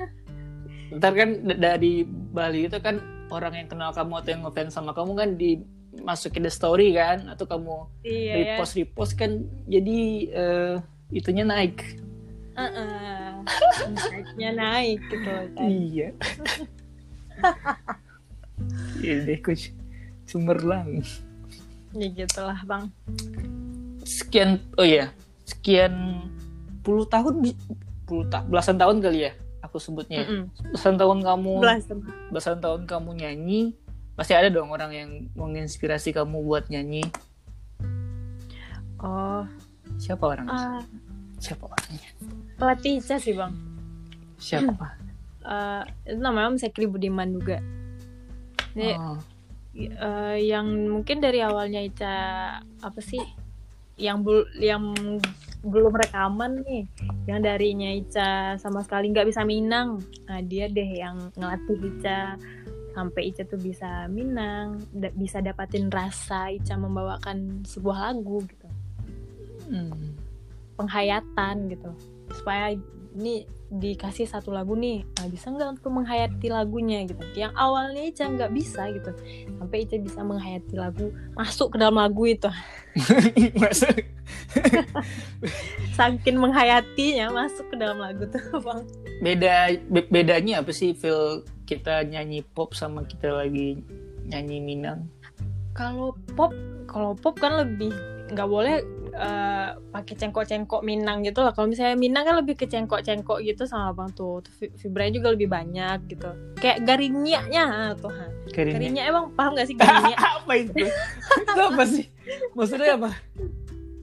Ntar 0.92 1.12
kan 1.14 1.30
dari 1.46 2.04
Bali 2.08 2.66
itu 2.68 2.76
kan 2.82 3.00
orang 3.32 3.54
yang 3.56 3.68
kenal 3.68 3.92
kamu 3.92 4.12
atau 4.20 4.30
yang 4.32 4.42
ngefans 4.44 4.72
sama 4.74 4.92
kamu 4.92 5.12
kan 5.16 5.30
dimasukin 5.98 6.46
the 6.46 6.52
story 6.52 6.94
kan 6.94 7.26
atau 7.26 7.44
kamu 7.44 7.90
iya, 8.06 8.54
repost 8.56 8.78
repost 8.78 9.12
kan 9.18 9.42
jadi 9.66 10.00
uh, 10.32 10.74
itunya 11.10 11.42
naik 11.42 11.98
uh 12.54 12.62
-uh. 12.62 13.26
naiknya 13.90 14.50
naik 14.54 14.98
gitu 15.10 15.16
kan. 15.26 15.66
iya 15.66 16.08
iya 19.02 19.14
deh 19.26 19.38
coach 19.42 19.74
cemerlang 20.26 21.02
ya 21.96 22.06
gitulah 22.12 22.58
bang 22.66 22.84
sekian 24.04 24.62
oh 24.76 24.86
iya 24.86 25.10
sekian 25.48 26.24
puluh 26.84 27.08
tahun 27.08 27.54
puluh 28.04 28.24
ta 28.28 28.44
belasan 28.44 28.76
tahun 28.76 29.00
kali 29.00 29.28
ya 29.28 29.32
aku 29.64 29.80
sebutnya 29.80 30.24
mm 30.24 30.28
-mm. 30.28 30.44
belasan 30.72 30.96
tahun 30.96 31.18
kamu 31.24 31.54
belasan. 31.60 31.96
belasan 32.32 32.58
tahun 32.60 32.82
kamu 32.84 33.10
nyanyi 33.24 33.62
pasti 34.18 34.34
ada 34.34 34.50
dong 34.50 34.74
orang 34.74 34.90
yang 34.90 35.10
menginspirasi 35.38 36.10
kamu 36.10 36.42
buat 36.42 36.66
nyanyi. 36.66 37.06
Oh. 38.98 39.46
Siapa 39.94 40.20
orangnya 40.26 40.82
uh, 40.82 40.82
siapa 41.38 41.70
orangnya? 41.70 42.10
Pelatih 42.58 42.98
Ica 42.98 43.16
sih 43.22 43.32
bang. 43.38 43.54
Siapa? 44.42 44.98
Uh, 45.46 45.82
itu 46.10 46.18
namanya 46.18 46.50
Om 46.50 46.58
Sekri 46.58 46.90
Budiman 46.90 47.30
juga. 47.30 47.62
Ini, 48.74 48.98
oh. 48.98 49.18
uh, 50.02 50.36
yang 50.36 50.66
mungkin 50.90 51.22
dari 51.22 51.38
awalnya 51.38 51.78
Ica 51.78 52.14
apa 52.62 53.00
sih 53.00 53.22
yang 53.98 54.22
bul 54.22 54.46
yang 54.58 54.94
belum 55.58 55.90
rekaman 55.90 56.62
nih 56.62 56.86
yang 57.26 57.42
darinya 57.42 57.90
Ica 57.90 58.58
sama 58.58 58.82
sekali 58.82 59.14
nggak 59.14 59.30
bisa 59.30 59.46
minang. 59.46 60.02
Nah 60.26 60.42
dia 60.42 60.66
deh 60.66 60.90
yang 60.90 61.30
ngelatih 61.38 61.78
Ica 61.86 62.38
sampai 62.98 63.30
Ica 63.30 63.46
tuh 63.46 63.62
bisa 63.62 64.10
minang 64.10 64.82
da 64.90 65.14
bisa 65.14 65.38
dapatin 65.38 65.86
rasa 65.86 66.50
Ica 66.50 66.74
membawakan 66.74 67.62
sebuah 67.62 68.10
lagu 68.10 68.42
gitu 68.42 68.68
hmm. 69.70 70.18
penghayatan 70.74 71.70
gitu 71.70 71.90
supaya 72.34 72.74
ini 73.18 73.42
dikasih 73.68 74.24
satu 74.24 74.48
lagu 74.48 74.72
nih 74.72 75.04
nah, 75.18 75.28
bisa 75.28 75.52
nggak 75.52 75.76
untuk 75.76 75.92
menghayati 75.92 76.48
lagunya 76.48 77.04
gitu? 77.04 77.20
Yang 77.36 77.52
awalnya 77.58 78.02
Ica 78.06 78.24
nggak 78.30 78.52
bisa 78.54 78.88
gitu 78.94 79.10
sampai 79.58 79.84
Ica 79.84 79.96
bisa 79.98 80.20
menghayati 80.22 80.74
lagu 80.78 81.10
masuk 81.34 81.74
ke 81.74 81.76
dalam 81.82 81.98
lagu 81.98 82.22
itu. 82.24 82.48
Masuk. 83.62 83.94
Saking 85.94 86.38
menghayatinya 86.38 87.30
masuk 87.30 87.66
ke 87.70 87.76
dalam 87.76 87.98
lagu 87.98 88.24
tuh 88.30 88.42
bang. 88.64 88.82
Beda 89.20 89.54
be 89.90 90.06
bedanya 90.08 90.62
apa 90.62 90.70
sih 90.70 90.94
feel 90.94 91.42
kita 91.68 92.06
nyanyi 92.06 92.46
pop 92.54 92.72
sama 92.72 93.04
kita 93.04 93.34
lagi 93.34 93.82
nyanyi 94.30 94.62
Minang? 94.62 95.10
Kalau 95.74 96.14
pop 96.38 96.54
kalau 96.88 97.12
pop 97.18 97.36
kan 97.36 97.60
lebih 97.60 97.92
nggak 98.32 98.48
boleh 98.48 98.84
uh, 99.18 99.76
pakai 99.90 100.14
cengkok-cengkok 100.14 100.80
Minang 100.86 101.26
gitu 101.26 101.42
lah. 101.42 101.50
Kalau 101.50 101.66
misalnya 101.66 101.98
Minang 101.98 102.24
kan 102.24 102.34
lebih 102.38 102.54
ke 102.54 102.70
cengkok-cengkok 102.70 103.42
gitu 103.42 103.66
sama 103.66 103.90
bang 103.92 104.10
tuh. 104.14 104.40
tuh 104.40 104.52
vibranya 104.78 105.12
juga 105.18 105.28
lebih 105.34 105.48
banyak 105.50 105.98
gitu. 106.06 106.30
Kayak 106.62 106.86
garingnya 106.86 107.40
tuh. 107.98 108.14
Garingnya 108.54 109.04
emang 109.10 109.34
paham 109.34 109.58
gak 109.58 109.68
sih 109.68 109.76
garingnya? 109.76 110.16
apa 110.38 110.52
itu? 110.54 110.86
itu 110.86 111.60
apa 111.60 111.82
sih? 111.84 112.06
Maksudnya 112.54 112.94
apa? 112.96 113.10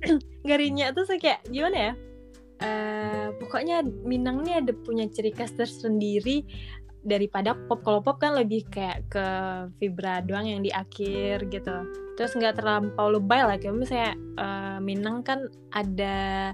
garingnya 0.50 0.91
tuh 0.91 1.07
kayak 1.15 1.41
gimana 1.48 1.77
ya? 1.77 1.93
Uh, 2.55 3.27
pokoknya 3.39 3.84
Minang 3.84 4.43
nih 4.43 4.63
ada 4.63 4.72
punya 4.72 5.07
ciri 5.12 5.36
khas 5.36 5.51
tersendiri 5.55 6.48
daripada 7.05 7.53
pop 7.53 7.85
kalau 7.85 8.01
pop 8.01 8.17
kan 8.17 8.33
lebih 8.33 8.65
kayak 8.65 9.05
ke 9.13 9.25
vibra 9.77 10.25
doang 10.25 10.50
yang 10.50 10.62
di 10.65 10.74
akhir 10.74 11.45
gitu. 11.53 11.85
Terus 12.17 12.33
nggak 12.33 12.57
terlampau 12.57 13.13
lebay 13.13 13.45
lah 13.45 13.62
kayak 13.62 13.77
misalnya 13.77 14.13
uh, 14.41 14.77
Minang 14.81 15.21
kan 15.21 15.45
ada 15.69 16.51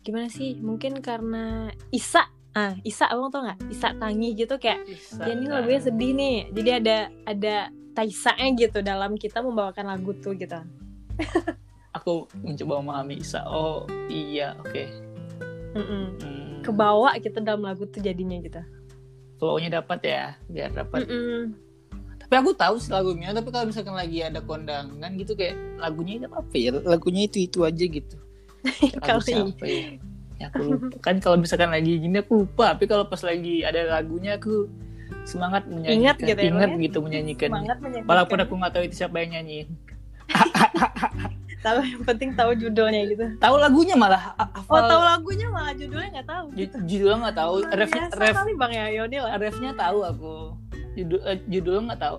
gimana 0.00 0.32
sih 0.32 0.56
mungkin 0.56 1.04
karena 1.04 1.68
Isa 1.92 2.24
ah 2.56 2.74
Isa 2.80 3.12
abang 3.12 3.28
tau 3.28 3.44
nggak? 3.44 3.60
Isa 3.68 3.92
Tangi 3.92 4.32
gitu 4.32 4.56
kayak 4.56 4.88
Isa, 4.88 5.20
dia 5.20 5.36
ini 5.36 5.46
lagunya 5.52 5.80
sedih 5.84 6.12
nih. 6.16 6.36
Jadi 6.56 6.70
ada 6.72 6.96
ada 7.28 7.56
taisanya 7.92 8.48
gitu 8.56 8.80
dalam 8.80 9.20
kita 9.20 9.44
membawakan 9.44 9.84
lagu 9.92 10.16
tuh 10.16 10.32
gitu. 10.32 10.56
Aku 12.00 12.24
mencoba 12.40 12.80
memahami 12.80 13.20
Isa. 13.20 13.44
Oh 13.44 13.84
iya 14.08 14.56
oke. 14.56 14.72
Okay. 14.72 14.88
mm 15.76 15.84
-mm. 15.84 16.04
hmm. 16.18 16.50
kebawa 16.66 17.14
kita 17.22 17.38
dalam 17.44 17.62
lagu 17.62 17.86
tuh 17.86 18.02
jadinya 18.02 18.34
gitu 18.42 18.79
flow-nya 19.40 19.80
dapat 19.80 19.98
ya 20.04 20.24
biar 20.52 20.70
dapat 20.76 21.08
mm 21.08 21.10
-mm. 21.10 21.42
tapi 22.20 22.34
aku 22.36 22.52
tahu 22.52 22.76
sih 22.76 22.92
lagunya 22.92 23.32
tapi 23.32 23.48
kalau 23.48 23.72
misalkan 23.72 23.96
lagi 23.96 24.20
ada 24.20 24.44
kondangan 24.44 25.10
gitu 25.16 25.32
kayak 25.32 25.56
lagunya 25.80 26.20
itu 26.20 26.26
apa 26.28 26.54
ya 26.54 26.70
lagunya 26.84 27.22
itu 27.24 27.38
itu 27.48 27.58
aja 27.64 27.84
gitu 27.88 28.16
kalau 29.08 29.24
siapa 29.24 29.64
ya? 29.64 29.96
ya 30.36 30.46
aku 30.52 30.60
lupa. 30.60 30.96
kan 31.08 31.16
kalau 31.18 31.36
misalkan 31.40 31.72
lagi 31.72 31.96
gini 31.96 32.20
aku 32.20 32.44
lupa 32.44 32.76
tapi 32.76 32.84
kalau 32.84 33.08
pas 33.08 33.24
lagi 33.24 33.64
ada 33.64 33.88
lagunya 33.88 34.36
aku 34.36 34.68
semangat 35.24 35.66
menyanyikan 35.66 35.96
ingat 35.96 36.16
gitu, 36.22 36.38
ya, 36.38 36.50
ingat 36.52 36.70
ya? 36.70 36.82
gitu 36.84 36.98
menyanyikan 37.02 37.48
menyanyikan. 37.50 38.04
walaupun 38.06 38.38
aku 38.44 38.52
nggak 38.60 38.72
tahu 38.76 38.84
itu 38.86 38.94
siapa 39.00 39.16
yang 39.24 39.40
nyanyiin 39.40 39.68
tahu 41.60 41.78
yang 41.92 42.02
penting 42.04 42.30
tahu 42.34 42.50
judulnya 42.56 43.00
gitu. 43.06 43.26
Tahu 43.36 43.54
lagunya 43.60 43.94
malah 43.96 44.34
oh 44.68 44.80
tahu 44.80 45.02
lagunya 45.04 45.46
malah 45.52 45.72
judulnya 45.76 46.08
nggak 46.20 46.28
tahu 46.28 46.46
gitu. 46.56 46.76
judulnya 46.88 47.16
nggak 47.28 47.36
tahu. 47.36 47.54
Ref 47.68 47.92
ref 48.16 48.34
kali 48.34 48.52
bang 48.56 48.72
ya 48.72 48.86
Yoni 49.00 49.16
lah 49.20 49.36
refnya 49.36 49.72
tahu 49.76 49.98
aku. 50.04 50.34
Judul 50.96 51.20
uh, 51.22 51.36
judulnya 51.46 51.82
nggak 51.92 52.02
tahu. 52.02 52.16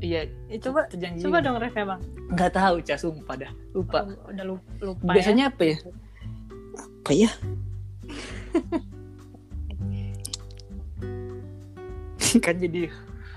Iya 0.00 0.32
ya, 0.48 0.56
coba 0.64 0.88
terjanji. 0.88 1.20
coba 1.20 1.44
dong 1.44 1.60
refnya 1.60 1.84
bang. 1.84 2.00
Nggak 2.32 2.52
tahu 2.56 2.74
cah 2.80 2.98
sumpah 2.98 3.36
dah. 3.36 3.52
Lupa. 3.76 3.98
Oh, 4.06 4.32
udah 4.32 4.44
lupa, 4.46 4.70
lupa 4.80 5.12
biasanya 5.12 5.50
ya? 5.50 5.52
apa 5.52 5.62
ya? 5.66 5.76
Apa 6.78 7.12
ya? 7.12 7.30
Kan 12.46 12.62
jadi 12.62 12.86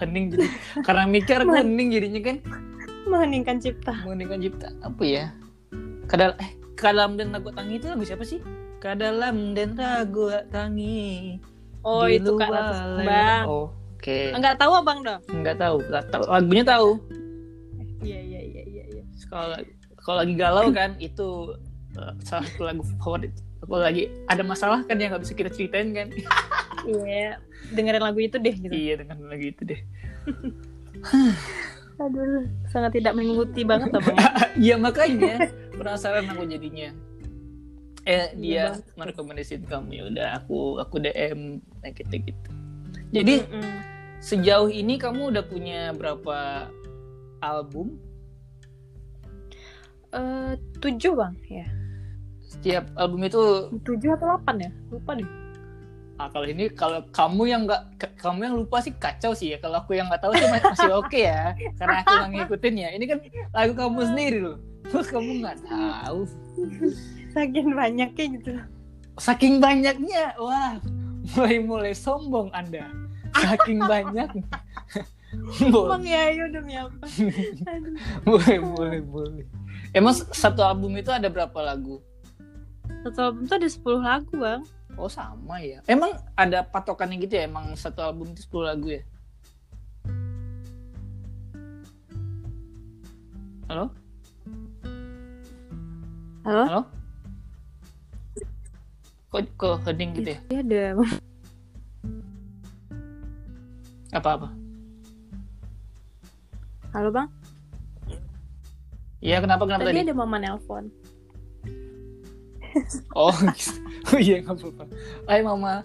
hening 0.03 0.25
jadi 0.33 0.47
karena 0.83 1.03
mikir 1.07 1.37
kan 1.39 1.49
hening 1.53 1.89
jadinya 1.93 2.21
kan 2.21 2.37
Mengeningkan 3.13 3.61
cipta. 3.61 3.93
Mengeningkan 4.01 4.39
cipta. 4.41 4.67
Apa 4.81 5.03
ya? 5.05 5.25
Kadal 6.09 6.33
eh 6.41 6.51
Kadalam 6.73 7.15
dan 7.15 7.29
Ragu 7.29 7.53
Tangi 7.53 7.77
itu 7.77 7.85
lagu 7.85 8.03
siapa 8.03 8.25
sih? 8.25 8.41
Kadalam 8.81 9.53
dan 9.53 9.77
Ragu 9.77 10.33
Tangi. 10.49 11.37
Oh, 11.85 12.09
itu 12.09 12.33
Kak 12.35 12.49
Bang. 13.05 13.45
Oh, 13.45 13.69
oke. 13.69 14.01
Okay. 14.01 14.33
Enggak 14.33 14.57
tahu 14.57 14.71
Abang 14.73 15.05
dong? 15.05 15.21
Enggak 15.29 15.61
tahu. 15.61 15.77
Enggak 15.85 16.05
tahu. 16.09 16.23
Lagunya 16.25 16.65
tahu. 16.65 16.89
Iya, 18.03 18.19
iya, 18.19 18.41
iya, 18.41 18.63
iya, 18.65 18.83
iya. 18.89 19.03
Kalau 19.29 19.55
kalau 20.03 20.17
lagi 20.25 20.33
galau 20.35 20.67
kan 20.75 20.97
itu 20.99 21.55
uh, 21.95 22.13
salah 22.25 22.43
satu 22.49 22.67
lagu 22.67 22.83
favorit. 22.97 23.31
Kalau 23.63 23.79
lagi 23.79 24.11
ada 24.27 24.43
masalah 24.43 24.83
kan 24.83 24.99
yang 24.99 25.15
nggak 25.15 25.23
bisa 25.23 25.33
kita 25.37 25.51
ceritain 25.53 25.95
kan. 25.95 26.11
Iya, 26.83 27.39
dengerin 27.71 28.03
lagu 28.03 28.19
itu 28.19 28.35
deh 28.35 28.55
gitu. 28.59 28.75
Iya, 28.75 28.93
dengerin 28.99 29.27
lagu 29.31 29.45
itu 29.47 29.61
deh. 29.63 29.81
Aduh, 32.03 32.43
sangat 32.67 32.99
tidak 32.99 33.15
mengikuti 33.15 33.63
banget 33.63 33.95
apa 33.95 34.11
Iya 34.63 34.75
makanya 34.75 35.47
penasaran 35.71 36.27
aku 36.27 36.43
jadinya. 36.43 36.91
Eh 38.03 38.35
dia 38.35 38.75
ya, 38.75 38.83
merekomendasikan 38.99 39.63
kamu 39.63 39.89
ya 39.95 40.03
udah 40.11 40.27
aku 40.43 40.83
aku 40.83 40.99
DM 40.99 41.63
kayak 41.79 42.03
gitu 42.03 42.15
gitu. 42.27 42.49
Jadi 43.15 43.33
mm 43.39 43.47
-hmm. 43.47 43.77
sejauh 44.19 44.67
ini 44.67 44.99
kamu 44.99 45.31
udah 45.31 45.43
punya 45.47 45.95
berapa 45.95 46.67
album? 47.39 47.95
Uh, 50.11 50.59
tujuh 50.83 51.15
bang 51.15 51.35
ya. 51.47 51.67
Setiap 52.43 52.85
album 52.99 53.23
itu 53.23 53.71
tujuh 53.87 54.11
atau 54.19 54.35
delapan 54.35 54.67
ya? 54.67 54.71
Lupa 54.91 55.15
deh. 55.15 55.42
Nah, 56.13 56.29
kalau 56.29 56.45
ini 56.45 56.69
kalau 56.69 57.01
kamu 57.09 57.43
yang 57.49 57.61
nggak 57.65 57.81
kamu 58.21 58.39
yang 58.45 58.55
lupa 58.61 58.77
sih 58.85 58.93
kacau 58.93 59.33
sih 59.33 59.53
ya. 59.53 59.57
Kalau 59.57 59.81
aku 59.81 59.97
yang 59.97 60.07
nggak 60.13 60.21
tahu 60.21 60.33
sih 60.37 60.45
masih 60.45 60.93
oke 60.93 61.09
okay 61.09 61.25
ya, 61.25 61.57
karena 61.81 61.95
aku 62.05 62.11
nggak 62.13 62.31
ngikutin 62.37 62.75
ya. 62.77 62.89
Ini 62.93 63.05
kan 63.09 63.17
lagu 63.49 63.73
kamu 63.73 63.99
sendiri 64.13 64.39
loh. 64.45 64.57
Terus 64.93 65.07
kamu 65.13 65.41
nggak 65.41 65.59
tahu. 65.65 66.19
Saking 67.33 67.67
banyaknya 67.73 68.25
gitu. 68.37 68.53
Saking 69.17 69.57
banyaknya, 69.57 70.37
wah, 70.37 70.77
mulai 71.33 71.57
mulai 71.61 71.93
sombong 71.97 72.53
anda. 72.53 72.85
Saking 73.33 73.81
banyak. 73.91 74.29
Bang 75.89 76.05
ya, 76.05 76.29
ayo 76.29 76.45
demi 76.45 76.77
apa? 76.77 77.09
boleh, 78.21 78.57
boleh, 78.61 79.01
boleh. 79.01 79.45
Emang 79.89 80.13
satu 80.13 80.61
album 80.61 80.93
itu 80.93 81.09
ada 81.09 81.25
berapa 81.25 81.57
lagu? 81.57 81.97
Satu 83.01 83.33
album 83.33 83.49
itu 83.49 83.53
ada 83.57 83.69
10 83.69 83.97
lagu, 83.97 84.33
Bang. 84.37 84.61
Oh 84.93 85.09
sama 85.09 85.57
ya. 85.57 85.81
Emang 85.89 86.13
ada 86.37 86.61
patokannya 86.61 87.17
gitu 87.25 87.33
ya? 87.41 87.49
Emang 87.49 87.73
satu 87.73 88.05
album 88.05 88.37
itu 88.37 88.45
10 88.45 88.61
lagu 88.61 88.87
ya? 88.93 89.01
Halo? 93.73 93.85
Halo? 96.45 96.63
Halo? 96.69 96.81
Kok 99.33 99.41
kok 99.57 99.75
heading 99.89 100.13
gitu 100.13 100.29
ya? 100.37 100.39
Iya 100.53 100.61
ada. 100.61 100.83
Apa-apa? 104.13 104.53
Halo 106.93 107.09
bang? 107.09 107.29
Iya 109.25 109.41
kenapa 109.41 109.65
kenapa 109.65 109.89
tadi? 109.89 109.97
Tadi 109.97 110.05
ada 110.05 110.13
mama 110.13 110.37
nelpon. 110.37 110.93
oh 113.17 113.33
gitu. 113.57 113.73
iya 114.25 114.41
nggak 114.43 114.55
apa-apa. 114.59 114.83
Hai 115.25 115.41
mama. 115.41 115.81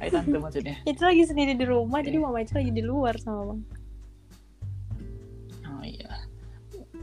Hai 0.00 0.08
tante 0.12 0.36
maksudnya. 0.36 0.76
Itu 0.90 1.02
lagi 1.04 1.24
sendiri 1.24 1.56
di 1.56 1.64
rumah 1.64 2.00
jadi 2.00 2.18
mama 2.20 2.40
itu 2.40 2.56
lagi 2.56 2.72
di 2.72 2.82
luar 2.84 3.16
sama 3.20 3.52
bang. 3.52 3.60
Oh 5.68 5.84
iya. 5.84 6.12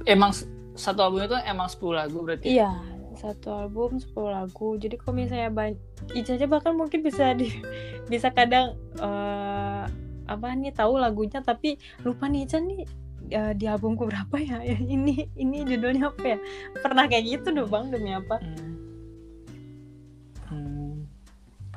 Emang 0.05 0.33
satu 0.77 1.01
album 1.01 1.25
itu 1.25 1.33
emang 1.45 1.65
10 1.65 1.81
lagu 1.97 2.17
berarti? 2.21 2.53
Iya 2.53 2.69
satu 3.17 3.49
album 3.49 3.97
10 3.97 4.13
lagu. 4.29 4.77
Jadi 4.77 4.95
kalau 5.01 5.17
misalnya 5.17 5.49
banyak 5.49 5.81
aja 6.13 6.45
bahkan 6.45 6.77
mungkin 6.77 7.01
bisa 7.01 7.33
di 7.33 7.49
bisa 8.11 8.29
kadang 8.29 8.77
uh, 9.01 9.89
apa 10.29 10.47
nih 10.53 10.71
tahu 10.71 11.01
lagunya 11.01 11.41
tapi 11.41 11.81
lupa 12.05 12.29
nih 12.29 12.45
Ica 12.45 12.59
nih 12.61 12.85
uh, 13.33 13.53
di 13.57 13.65
albumku 13.65 14.05
berapa 14.05 14.37
ya? 14.37 14.61
ini 14.63 15.25
ini 15.33 15.57
judulnya 15.65 16.13
apa 16.13 16.37
ya? 16.37 16.39
Pernah 16.77 17.09
kayak 17.09 17.25
gitu 17.25 17.47
dong 17.51 17.67
bang 17.73 17.85
demi 17.89 18.13
apa. 18.13 18.37
Hmm. 18.37 18.66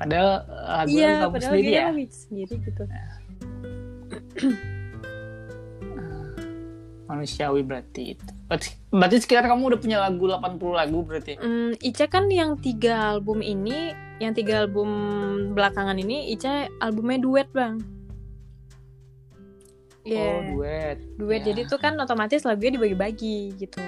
Padahal 0.01 0.29
lagu 0.49 0.97
iya, 0.97 1.11
kamu 1.21 1.33
padahal 1.37 1.53
sendiri 1.53 1.71
ya 1.71 1.85
sendiri 2.09 2.55
gitu 2.65 2.83
nah. 2.89 3.21
manusiawi 7.11 7.61
berarti 7.67 8.15
itu. 8.15 8.23
Berarti, 8.47 8.69
berarti 8.87 9.17
sekitar 9.19 9.45
kamu 9.51 9.75
udah 9.75 9.79
punya 9.83 9.97
lagu 9.99 10.23
80 10.31 10.79
lagu 10.79 10.99
berarti? 11.03 11.33
Hmm, 11.35 11.75
Ica 11.83 12.07
kan 12.07 12.31
yang 12.31 12.55
tiga 12.55 13.19
album 13.19 13.43
ini, 13.43 13.91
yang 14.23 14.31
tiga 14.31 14.63
album 14.63 14.89
belakangan 15.51 15.99
ini, 15.99 16.31
Ica 16.31 16.71
albumnya 16.79 17.19
duet 17.19 17.51
bang. 17.51 17.83
Yeah. 20.01 20.33
Oh 20.33 20.39
duet. 20.57 20.97
Duet, 21.19 21.41
yeah. 21.43 21.47
jadi 21.53 21.61
tuh 21.69 21.77
kan 21.77 21.93
otomatis 21.99 22.41
lagunya 22.47 22.79
dibagi-bagi 22.79 23.59
gitu. 23.59 23.83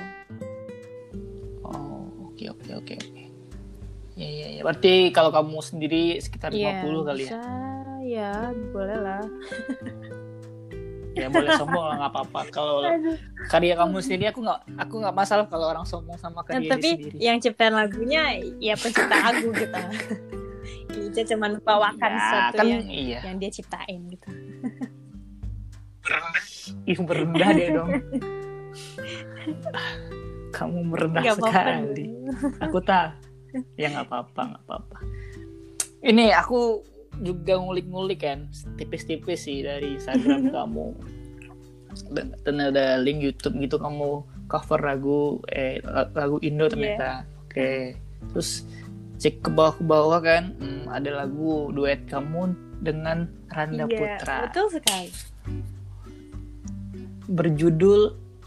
Oh 1.63 2.29
oke 2.29 2.43
oke 2.53 2.69
oke 2.83 2.93
oke. 2.99 3.22
Ya 4.13 4.29
ya 4.29 4.47
ya. 4.59 4.61
Berarti 4.61 5.09
kalau 5.09 5.33
kamu 5.33 5.57
sendiri 5.65 6.21
sekitar 6.21 6.53
yeah, 6.53 6.85
50 6.85 7.09
kali 7.09 7.23
ya? 7.25 7.41
Ya 8.03 8.31
boleh 8.69 8.97
lah. 8.99 9.23
ya 11.13 11.29
boleh 11.29 11.53
sombong 11.61 11.85
lah 11.85 11.95
nggak 12.01 12.09
apa-apa 12.09 12.39
kalau 12.49 12.81
karya 13.53 13.77
kamu 13.77 14.01
sendiri 14.01 14.33
aku 14.33 14.41
nggak 14.41 14.65
aku 14.81 14.93
nggak 14.97 15.13
masalah 15.13 15.45
kalau 15.45 15.69
orang 15.69 15.85
sombong 15.85 16.17
sama 16.17 16.41
karya 16.41 16.65
nah, 16.65 16.73
tapi 16.73 16.89
sendiri. 16.97 17.17
yang 17.21 17.37
ciptaan 17.37 17.77
lagunya 17.77 18.41
ya 18.57 18.73
pencipta 18.73 19.13
lagu 19.13 19.53
gitu 19.53 19.81
Ica 20.93 21.21
cuma 21.29 21.53
bawakan 21.61 22.11
ya, 22.17 22.25
satu 22.29 22.57
kan, 22.61 22.65
yang 22.65 22.85
iya. 22.89 23.19
yang 23.25 23.37
dia 23.37 23.49
ciptain 23.53 24.09
gitu 24.09 24.29
Ih 26.89 26.97
merendah 26.97 27.49
deh 27.53 27.67
dong 27.77 27.89
kamu 30.57 30.77
merendah 30.89 31.21
gak 31.21 31.37
sekali 31.37 32.05
aku 32.57 32.81
tak 32.81 33.21
ya 33.79 33.87
nggak 33.93 34.05
apa-apa 34.09 34.41
nggak 34.53 34.63
apa-apa. 34.67 34.97
Ini 36.03 36.35
aku 36.35 36.83
juga 37.21 37.55
ngulik-ngulik 37.61 38.25
kan 38.25 38.49
tipis-tipis 38.75 39.45
sih 39.45 39.61
dari 39.61 39.95
Instagram 39.95 40.49
kamu. 40.55 40.87
Dan, 42.09 42.33
dan 42.41 42.55
ada 42.57 42.97
link 42.97 43.21
YouTube 43.21 43.61
gitu 43.61 43.77
kamu 43.77 44.25
cover 44.49 44.81
lagu 44.81 45.37
eh 45.53 45.77
lagu 46.13 46.41
Indo 46.41 46.65
ternyata. 46.67 47.23
Yeah. 47.23 47.43
oke. 47.45 47.53
Okay. 47.53 47.81
terus 48.31 48.65
cek 49.19 49.45
ke 49.45 49.49
bawah 49.51 49.73
ke 49.77 49.83
bawah 49.83 50.19
kan 50.23 50.57
hmm, 50.57 50.89
ada 50.89 51.23
lagu 51.23 51.69
duet 51.75 52.07
kamu 52.09 52.55
dengan 52.83 53.29
Randa 53.53 53.85
yeah, 53.87 54.19
Putra. 54.19 54.37
betul 54.49 54.67
sekali. 54.73 55.09
Berjudul 57.29 58.01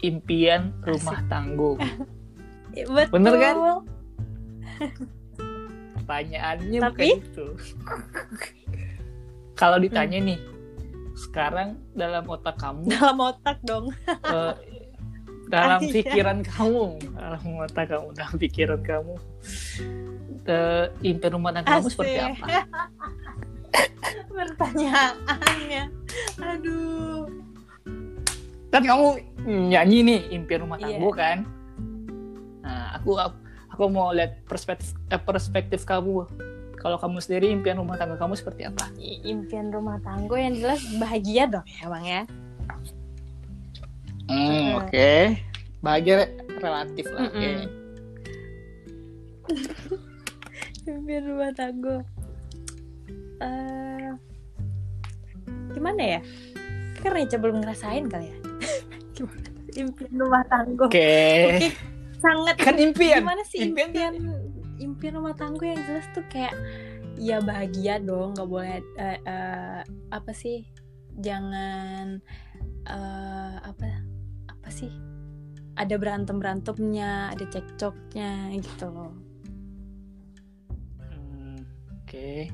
Impian 0.05 0.77
Rumah 0.85 1.19
Tangguh. 1.25 1.77
Betul. 2.77 3.09
bener 3.09 3.33
kan 3.41 3.55
pertanyaannya 6.07 6.79
Tapi... 6.79 7.07
bukan 7.07 7.19
itu. 7.19 7.47
Kalau 9.57 9.77
ditanya 9.81 10.19
hmm. 10.21 10.27
nih 10.31 10.39
sekarang 11.17 11.81
dalam 11.97 12.23
otak 12.29 12.55
kamu 12.61 12.87
dalam 12.95 13.17
otak 13.19 13.57
dong. 13.65 13.91
uh, 14.23 14.53
dalam 15.47 15.79
Ayah. 15.79 15.93
pikiran 15.95 16.39
kamu 16.43 16.99
dalam 17.15 17.43
otak 17.63 17.85
kamu 17.87 18.07
dalam 18.15 18.35
pikiran 18.35 18.81
kamu 18.83 19.15
uh, 20.47 20.85
impian 21.03 21.31
rumah 21.35 21.51
tangga 21.55 21.79
kamu 21.79 21.87
seperti 21.87 22.19
apa? 22.19 22.45
Pertanyaannya. 24.37 25.83
Aduh. 26.39 27.27
Kan 28.71 28.83
kamu 28.83 29.07
nyanyi 29.47 29.97
nih 30.03 30.19
impian 30.35 30.67
rumah 30.67 30.77
tangga 30.79 30.99
yeah. 30.99 31.15
kan? 31.15 31.37
Nah 32.63 32.99
aku 32.99 33.15
aku 33.15 33.46
mau 33.85 34.09
lihat 34.09 34.41
perspektif 34.49 34.97
eh, 35.13 35.21
perspektif 35.21 35.85
kamu. 35.85 36.25
Kalau 36.77 36.97
kamu 36.97 37.21
sendiri 37.21 37.53
impian 37.53 37.77
rumah 37.77 37.97
tangga 37.97 38.17
kamu 38.17 38.33
seperti 38.33 38.65
apa? 38.65 38.89
Impian 39.25 39.69
rumah 39.69 40.01
tangga 40.01 40.33
yang 40.37 40.57
jelas 40.57 40.81
bahagia 40.97 41.45
dong 41.45 41.65
ya 41.69 41.85
bang 41.89 42.05
ya. 42.05 42.21
Hmm, 44.27 44.81
oke. 44.81 44.89
Okay. 44.89 45.45
bahagia 45.77 46.25
relatif 46.57 47.05
lah 47.13 47.29
oke. 47.29 47.37
Okay. 47.37 47.55
impian 50.89 51.23
rumah 51.29 51.51
tangga. 51.53 51.95
Uh, 53.37 54.17
gimana 55.77 56.17
ya? 56.17 56.19
Karena 56.97 57.29
Ica 57.29 57.37
belum 57.37 57.61
ngerasain 57.61 58.09
kali 58.09 58.33
ya. 58.33 58.37
Impian 59.81 60.13
rumah 60.17 60.41
tangga. 60.49 60.89
Oke. 60.89 60.97
Okay. 60.97 61.41
okay 61.61 61.96
sangat 62.21 62.55
kan 62.57 62.75
impian. 62.77 63.21
Gimana 63.23 63.43
sih 63.45 63.69
impian 63.69 63.93
impian, 63.93 64.13
impian 64.81 65.13
rumah 65.17 65.35
tangga 65.37 65.65
yang 65.65 65.81
jelas 65.85 66.05
tuh 66.13 66.25
kayak 66.29 66.53
ya 67.17 67.41
bahagia 67.41 67.97
dong 67.97 68.37
nggak 68.37 68.49
boleh 68.49 68.81
uh, 68.97 69.19
uh, 69.25 69.79
apa 70.13 70.31
sih? 70.33 70.65
Jangan 71.17 72.21
uh, 72.89 73.55
apa 73.61 73.85
apa 74.49 74.69
sih? 74.69 74.89
Ada 75.77 75.93
berantem 76.01 76.41
berantemnya 76.41 77.33
ada 77.33 77.45
cekcoknya 77.45 78.53
gitu 78.57 78.89
loh. 78.89 79.13
Hmm, 80.97 81.61
oke. 81.93 82.09
Okay. 82.09 82.49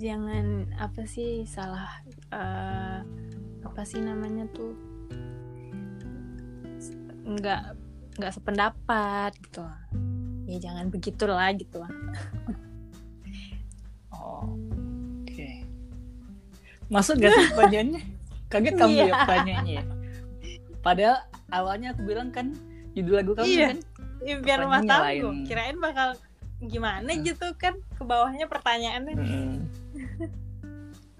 jangan 0.00 0.66
apa 0.82 1.06
sih 1.06 1.46
salah 1.46 1.86
uh, 2.34 3.04
apa 3.62 3.82
sih 3.84 4.00
namanya 4.00 4.48
tuh? 4.50 4.72
Nggak 7.22 7.81
nggak 8.16 8.32
sependapat 8.32 9.32
gitu 9.40 9.64
ya 10.44 10.58
jangan 10.60 10.92
begitulah 10.92 11.48
gitu 11.56 11.80
lah 11.80 11.92
oh 14.12 14.44
oke 15.22 15.28
okay. 15.28 15.64
masuk 16.92 17.16
gak 17.20 17.32
sih 17.32 17.46
pertanyaannya 17.56 18.02
kaget 18.52 18.74
kamu 18.76 18.94
ya 19.00 19.14
pertanyaannya 19.24 19.74
ya 19.80 19.84
padahal 20.84 21.16
awalnya 21.48 21.88
aku 21.96 22.02
bilang 22.04 22.28
kan 22.34 22.52
judul 22.92 23.14
lagu 23.22 23.32
kamu 23.32 23.48
iya. 23.48 23.68
kan 23.72 23.78
impian 24.22 24.58
rumah 24.60 24.80
tangga 24.84 25.32
kirain 25.48 25.78
bakal 25.80 26.12
gimana 26.62 27.10
hmm. 27.10 27.22
gitu 27.26 27.46
kan 27.56 27.74
ke 27.74 28.02
bawahnya 28.04 28.46
pertanyaannya 28.46 29.14
hmm. 29.16 29.56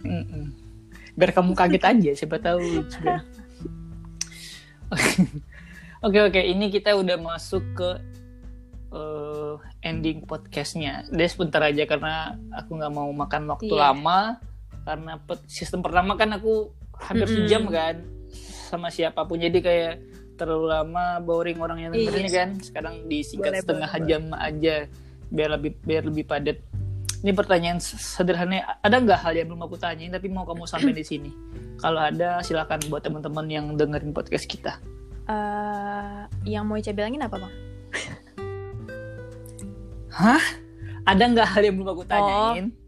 Hmm. 0.03 0.47
biar 1.17 1.31
kamu 1.33 1.57
kaget 1.57 1.83
aja 1.83 2.11
siapa 2.15 2.37
tahu 2.39 2.85
Oke 4.93 5.25
oke, 6.11 6.43
ini 6.43 6.67
kita 6.67 6.99
udah 6.99 7.15
masuk 7.15 7.63
ke 7.79 7.91
uh, 8.91 9.55
ending 9.87 10.27
podcastnya. 10.27 11.07
Deh 11.15 11.31
sebentar 11.31 11.63
aja 11.63 11.87
karena 11.87 12.35
aku 12.51 12.75
nggak 12.75 12.93
mau 12.93 13.07
makan 13.15 13.55
waktu 13.55 13.71
yeah. 13.71 13.83
lama 13.91 14.43
karena 14.83 15.15
sistem 15.47 15.79
pertama 15.79 16.19
kan 16.19 16.35
aku 16.35 16.75
hampir 16.99 17.31
mm 17.31 17.31
-hmm. 17.31 17.47
sejam 17.47 17.63
kan 17.71 18.03
sama 18.67 18.91
siapa 18.91 19.23
pun 19.23 19.39
jadi 19.39 19.55
kayak 19.63 19.95
terlalu 20.35 20.75
lama 20.75 21.23
boring 21.23 21.63
orang 21.63 21.79
yang 21.87 21.91
dengerin 21.95 22.27
iya. 22.27 22.35
kan. 22.35 22.51
Sekarang 22.59 22.95
disingkat 23.07 23.53
boleh, 23.55 23.63
setengah 23.63 23.91
boleh, 23.95 24.07
jam 24.11 24.23
boleh. 24.27 24.49
aja 24.49 24.75
biar 25.33 25.51
lebih 25.55 25.73
biar 25.87 26.03
lebih 26.11 26.25
padat. 26.27 26.59
Ini 27.23 27.31
pertanyaan 27.39 27.79
sederhana, 27.79 28.83
ada 28.83 28.99
nggak 28.99 29.23
hal 29.23 29.39
yang 29.39 29.47
belum 29.55 29.71
aku 29.71 29.79
tanyain 29.79 30.11
tapi 30.11 30.27
mau 30.27 30.43
kamu 30.43 30.67
sampai 30.67 30.91
di 30.91 31.07
sini? 31.07 31.31
Kalau 31.79 32.03
ada 32.03 32.43
silakan 32.43 32.83
buat 32.91 33.07
teman-teman 33.07 33.47
yang 33.47 33.79
dengerin 33.79 34.11
podcast 34.11 34.51
kita 34.51 34.83
uh, 35.29 36.27
yang 36.47 36.67
mau 36.67 36.79
Ica 36.79 36.95
bilangin 36.95 37.23
apa 37.23 37.37
bang? 37.39 37.55
Hah? 40.19 40.45
Ada 41.03 41.23
nggak 41.35 41.49
hal 41.51 41.63
yang 41.67 41.83
belum 41.83 41.91
aku 41.99 42.05
tanyain? 42.07 42.67
Oh. 42.71 42.81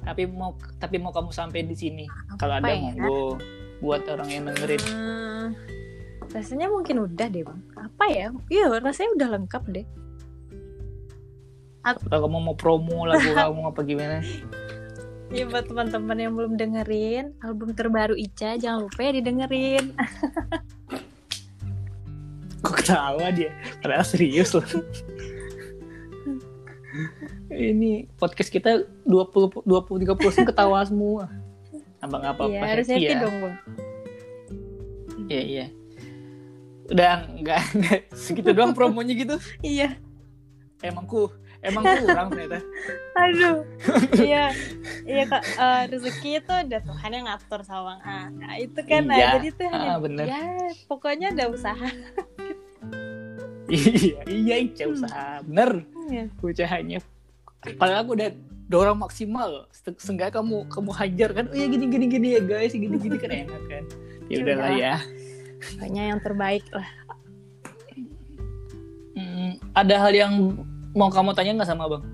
Tapi 0.00 0.22
mau 0.30 0.54
tapi 0.78 0.96
mau 0.96 1.12
kamu 1.12 1.34
sampai 1.34 1.66
di 1.66 1.76
sini. 1.76 2.06
Kalau 2.38 2.62
ada 2.62 2.70
ya? 2.70 2.78
monggo 2.78 3.36
buat 3.82 4.06
orang 4.06 4.28
yang 4.30 4.44
dengerin. 4.48 4.82
Hmm, 4.86 5.46
rasanya 6.30 6.70
mungkin 6.70 7.04
udah 7.04 7.26
deh 7.26 7.42
bang. 7.42 7.60
Apa 7.74 8.04
ya? 8.08 8.26
Iya 8.48 8.80
rasanya 8.80 9.10
udah 9.18 9.28
lengkap 9.38 9.62
deh. 9.72 9.86
Kalau 11.80 12.28
kamu 12.28 12.38
mau 12.44 12.56
promo 12.56 13.08
lagu 13.08 13.32
kamu 13.36 13.60
apa 13.72 13.80
gimana? 13.82 14.16
Ya 15.30 15.46
buat 15.46 15.70
teman-teman 15.70 16.18
yang 16.18 16.32
belum 16.34 16.58
dengerin 16.58 17.38
album 17.46 17.70
terbaru 17.78 18.18
Ica 18.18 18.58
jangan 18.58 18.86
lupa 18.86 19.00
ya 19.06 19.12
didengerin. 19.14 19.94
kok 22.60 22.74
ketawa 22.76 23.28
dia 23.30 23.50
padahal 23.78 24.04
serius 24.04 24.52
loh 24.52 24.64
ini 27.50 28.06
podcast 28.14 28.48
kita 28.48 28.70
20 29.04 29.66
20 29.66 30.06
30 30.06 30.14
persen 30.16 30.44
ketawa 30.44 30.78
semua. 30.88 31.26
Abang 32.00 32.22
apa 32.22 32.40
apa 32.40 32.48
Iya, 32.48 32.60
harus 32.64 32.86
happy 32.88 33.04
ya. 33.06 33.18
dong, 33.20 33.36
Bang. 33.38 33.56
Iya 35.28 35.42
iya. 35.42 35.66
Udah 36.88 37.12
enggak, 37.28 37.60
segitu 38.14 38.50
doang 38.50 38.72
promonya 38.72 39.12
gitu. 39.12 39.36
Iya. 39.60 39.98
Emang 40.80 41.04
ku 41.04 41.28
emang 41.60 41.84
kurang 41.84 42.32
ternyata. 42.32 42.64
Aduh. 43.14 43.66
iya. 44.24 44.48
Iya, 45.04 45.22
Kak. 45.28 45.42
Eh, 45.44 45.82
rezeki 45.92 46.30
itu 46.40 46.52
udah 46.66 46.80
Tuhan 46.80 47.10
yang 47.12 47.26
ngatur 47.28 47.60
sama 47.62 47.82
Bang 47.92 48.00
A. 48.02 48.18
Nah, 48.32 48.54
itu 48.56 48.80
kan. 48.80 49.04
Nah, 49.04 49.16
Iya. 49.18 49.28
jadi 49.36 49.48
tuh 49.52 49.66
hanya 49.68 49.90
Ah, 49.90 49.98
bener. 50.00 50.24
ya, 50.24 50.42
pokoknya 50.88 51.26
ada 51.30 51.52
usaha. 51.52 51.88
Iya 53.70 54.20
iya 54.26 54.54
Ica 54.58 54.84
usaha 54.90 55.40
bener. 55.46 55.86
Iya. 56.10 56.24
Usahanya. 56.42 56.98
Padahal 57.78 58.02
aku 58.02 58.12
udah 58.18 58.30
dorong 58.66 58.98
maksimal. 58.98 59.70
Se- 59.70 59.94
Seenggaknya 59.96 60.42
kamu 60.42 60.66
kamu 60.66 60.90
hajar 60.90 61.30
kan. 61.32 61.44
Oh 61.50 61.56
ya 61.56 61.66
gini 61.70 61.86
gini 61.86 62.06
gini 62.10 62.28
ya 62.34 62.42
guys, 62.42 62.74
gini 62.74 62.96
gini 62.98 63.16
kan 63.16 63.30
enak 63.30 63.62
kan. 63.70 63.84
Ya 64.26 64.36
udahlah 64.42 64.70
ya. 64.74 64.94
Pokoknya 65.76 66.02
yang 66.14 66.20
terbaik 66.24 66.64
lah. 66.74 66.88
Hmm, 69.14 69.60
ada 69.76 69.94
hal 70.00 70.12
yang 70.14 70.32
mau 70.96 71.10
kamu 71.12 71.30
tanya 71.36 71.60
nggak 71.60 71.70
sama 71.70 71.86
abang? 71.86 72.04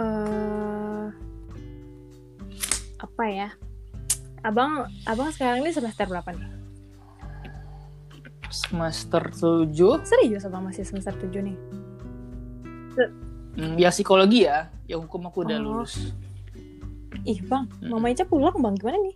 eh 0.00 1.06
apa 2.96 3.24
ya? 3.28 3.48
Abang, 4.42 4.88
abang 5.06 5.28
sekarang 5.30 5.62
ini 5.62 5.70
semester 5.70 6.08
berapa 6.08 6.32
nih? 6.34 6.61
Semester 8.52 9.22
7 9.26 10.04
Serius 10.04 10.44
abang 10.44 10.62
masih 10.62 10.84
semester 10.84 11.16
7 11.16 11.42
nih? 11.42 11.56
hmm, 13.54 13.74
Ya 13.74 13.88
psikologi 13.88 14.44
ya 14.44 14.68
Yang 14.84 15.08
hukum 15.08 15.26
aku 15.26 15.42
udah 15.42 15.56
Oh. 15.56 15.64
lulus 15.80 16.12
Ih 17.22 17.38
bang, 17.40 17.64
Hmm. 17.78 17.90
Mama 17.92 18.08
Ica 18.08 18.22
pulang 18.22 18.54
bang, 18.54 18.74
gimana 18.74 18.98
nih? 18.98 19.14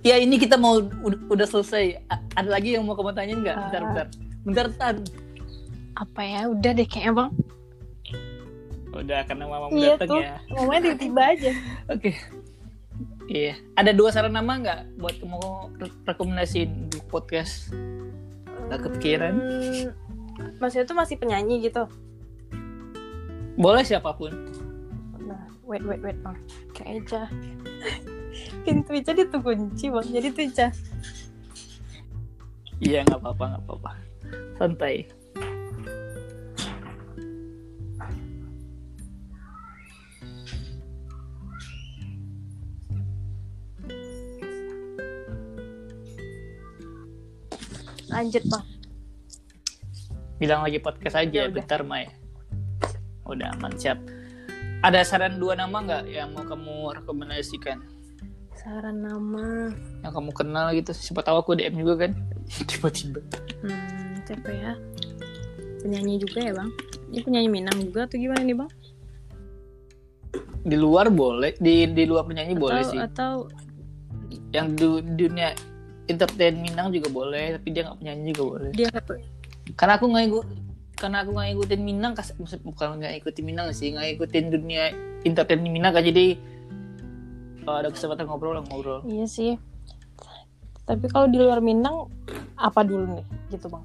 Ya 0.00 0.16
ini 0.16 0.36
kita 0.36 0.54
mau 0.54 0.80
udah, 1.02 1.46
selesai 1.46 2.00
A- 2.06 2.24
Ada 2.34 2.48
lagi 2.50 2.72
yang 2.72 2.84
mau 2.84 2.94
kamu 2.94 3.12
tanya 3.12 3.34
nggak? 3.36 3.54
Ah. 3.54 3.62
Bentar 3.62 3.82
bentar 3.82 4.06
Bentar 4.40 4.64
bentar 4.68 4.94
Apa 5.94 6.20
ya, 6.22 6.40
udah 6.46 6.70
deh 6.72 6.84
kayaknya 6.84 7.12
bang 7.14 7.30
Udah 8.92 9.20
karena 9.22 9.44
mama 9.44 9.66
Iya 9.70 9.94
datang 9.94 10.08
tuh. 10.08 10.20
ya 10.20 10.34
Mamanya 10.50 10.80
tiba-tiba 10.84 11.22
aja 11.24 11.50
Oke 11.94 12.10
Iya. 13.30 13.54
Ada 13.78 13.94
dua 13.94 14.10
saran 14.10 14.34
nama 14.34 14.58
nggak 14.58 14.98
Buat 14.98 15.22
kamu 15.22 15.38
re- 15.78 15.98
rekomendasiin 16.02 16.90
di 16.90 16.98
podcast? 17.06 17.70
Nggak 18.66 18.90
kepikiran. 18.90 19.34
Hmm, 19.38 19.86
Maksudnya 20.58 20.86
tuh 20.90 20.98
masih 20.98 21.14
penyanyi 21.14 21.62
gitu. 21.62 21.86
Boleh 23.54 23.86
siapa 23.86 24.10
pun. 24.18 24.34
Nah, 25.22 25.46
wait, 25.62 25.86
wait, 25.86 26.02
wait. 26.02 26.18
Bang 26.26 26.42
Kayak 26.74 27.06
Ica 27.06 27.22
Pintu 28.66 28.90
Ica 28.98 29.12
dikunci 29.14 29.86
bang, 29.94 30.06
jadi 30.10 30.28
tuh 30.34 30.44
Ica 30.50 30.66
Iya 32.80 33.04
nggak 33.06 33.20
apa-apa 33.20 33.44
nggak 33.46 33.62
apa-apa. 33.68 33.90
Santai 34.58 35.06
Lanjut 48.20 48.44
bang. 48.52 48.64
Bilang 50.36 50.60
lagi 50.60 50.76
podcast 50.76 51.16
aja 51.16 51.48
Ya 51.48 51.48
bentar 51.48 51.80
Mai. 51.80 52.04
Udah 53.24 53.56
aman 53.56 53.72
siap. 53.80 53.96
Ada 54.84 55.08
saran 55.08 55.40
dua 55.40 55.56
nama 55.56 55.72
nggak 55.80 56.04
yang 56.04 56.36
mau 56.36 56.44
kamu 56.44 57.00
rekomendasikan? 57.00 57.80
Saran 58.60 59.00
nama. 59.00 59.72
Yang 60.04 60.12
kamu 60.20 60.30
kenal 60.36 60.68
gitu 60.76 60.92
siapa 60.92 61.24
tahu 61.24 61.40
aku 61.40 61.56
DM 61.56 61.80
juga 61.80 62.04
kan? 62.04 62.12
Tiba-tiba. 62.68 63.24
Hmm, 63.64 64.20
siapa 64.28 64.52
ya? 64.52 64.76
Penyanyi 65.80 66.20
juga 66.20 66.44
ya 66.44 66.52
bang? 66.52 66.68
Ini 67.08 67.20
penyanyi 67.24 67.48
Minang 67.48 67.78
juga 67.80 68.04
atau 68.04 68.20
gimana 68.20 68.44
nih 68.44 68.58
bang? 68.60 68.70
di 70.60 70.76
luar 70.76 71.08
boleh 71.08 71.56
di 71.56 71.88
di 71.88 72.04
luar 72.04 72.28
penyanyi 72.28 72.52
boleh 72.52 72.84
atau, 72.84 72.92
sih. 72.92 73.00
Atau 73.00 73.32
yang 74.52 74.76
du- 74.76 75.00
dunia 75.00 75.56
entertain 76.10 76.54
Minang 76.58 76.90
juga 76.90 77.08
boleh 77.08 77.54
tapi 77.54 77.66
dia 77.70 77.82
nggak 77.86 77.98
penyanyi 77.98 78.22
juga 78.30 78.44
boleh 78.44 78.70
dia 78.74 78.88
karena 79.78 79.92
aku 79.96 80.04
nggak 80.10 80.24
ikut 80.26 80.46
karena 80.98 81.16
aku 81.24 81.30
nggak 81.32 81.48
ikutin 81.54 81.80
Minang 81.80 82.12
kas- 82.12 82.36
maksud 82.36 82.60
bukan 82.60 83.00
nggak 83.00 83.22
ikutin 83.22 83.44
Minang 83.46 83.66
sih 83.72 83.94
nggak 83.94 84.18
ikutin 84.18 84.50
dunia 84.50 84.90
entertain 85.22 85.62
Minang 85.62 85.94
kan 85.94 86.02
jadi 86.02 86.34
kalau 87.62 87.76
ada 87.80 87.88
kesempatan 87.88 88.26
ngobrol 88.26 88.56
lah 88.56 88.64
ngobrol 88.66 89.00
Iya 89.04 89.24
sih. 89.24 89.52
Tapi 90.84 91.06
kalau 91.06 91.30
di 91.30 91.38
luar 91.38 91.62
Minang 91.62 92.10
apa 92.58 92.82
dulu 92.82 93.20
nih 93.20 93.24
gitu 93.48 93.70
bang? 93.70 93.84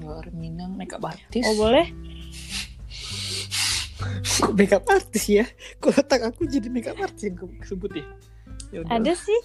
luar 0.00 0.26
Minang 0.32 0.74
makeup 0.74 1.04
artis 1.04 1.44
Oh 1.44 1.54
boleh? 1.54 1.86
Kok 4.40 4.56
makeup 4.56 4.88
artis 4.88 5.24
ya? 5.28 5.44
Kok 5.78 6.00
otak 6.00 6.24
aku 6.24 6.48
jadi 6.48 6.72
makeup 6.72 6.96
artis 6.98 7.28
yang 7.28 7.36
gue 7.36 7.52
sebut 7.62 7.92
ya? 7.94 8.06
Ya 8.70 8.78
udah. 8.80 8.90
Ada 8.96 9.12
sih 9.14 9.40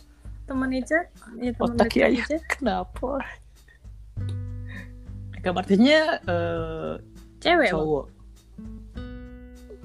teman 0.45 0.69
Ica. 0.69 0.99
Ya, 1.37 1.51
teman 1.51 1.73
Otak 1.73 1.91
ya, 1.91 2.07
Ica. 2.07 2.37
Kenapa? 2.47 3.21
Makeup 5.31 5.55
artisnya 5.57 6.21
eh, 6.23 6.93
Cewek 7.41 7.69
bang. 7.69 7.73
cowok. 7.73 8.05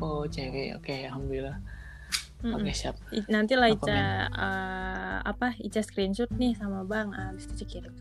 Oh 0.00 0.24
cewek, 0.24 0.76
oke 0.76 0.94
alhamdulillah. 1.05 1.57
Mm-mm. 2.40 2.57
Oke 2.57 2.72
siap. 2.72 2.96
I- 3.12 3.29
Nanti 3.29 3.53
lah 3.53 3.68
Apa, 3.68 3.76
Ica 3.76 3.96
eh, 4.33 5.18
apa 5.26 5.46
Ica 5.61 5.81
screenshot 5.81 6.33
nih 6.33 6.57
sama 6.57 6.85
bang. 6.85 7.12
Habis 7.12 7.53
itu 7.53 7.64
kirim. 7.66 7.92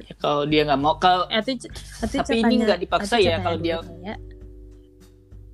Ya, 0.00 0.14
kalau 0.18 0.42
dia 0.44 0.66
nggak 0.66 0.80
mau, 0.80 0.98
kalau 0.98 1.24
Eh, 1.30 1.38
atau 1.38 1.54
Ica 1.54 1.70
Tapi 2.20 2.42
ini 2.42 2.54
nggak 2.60 2.80
dipaksa 2.82 3.16
ya, 3.16 3.38
kalau 3.38 3.56
dia- 3.56 3.78
ya. 4.02 4.14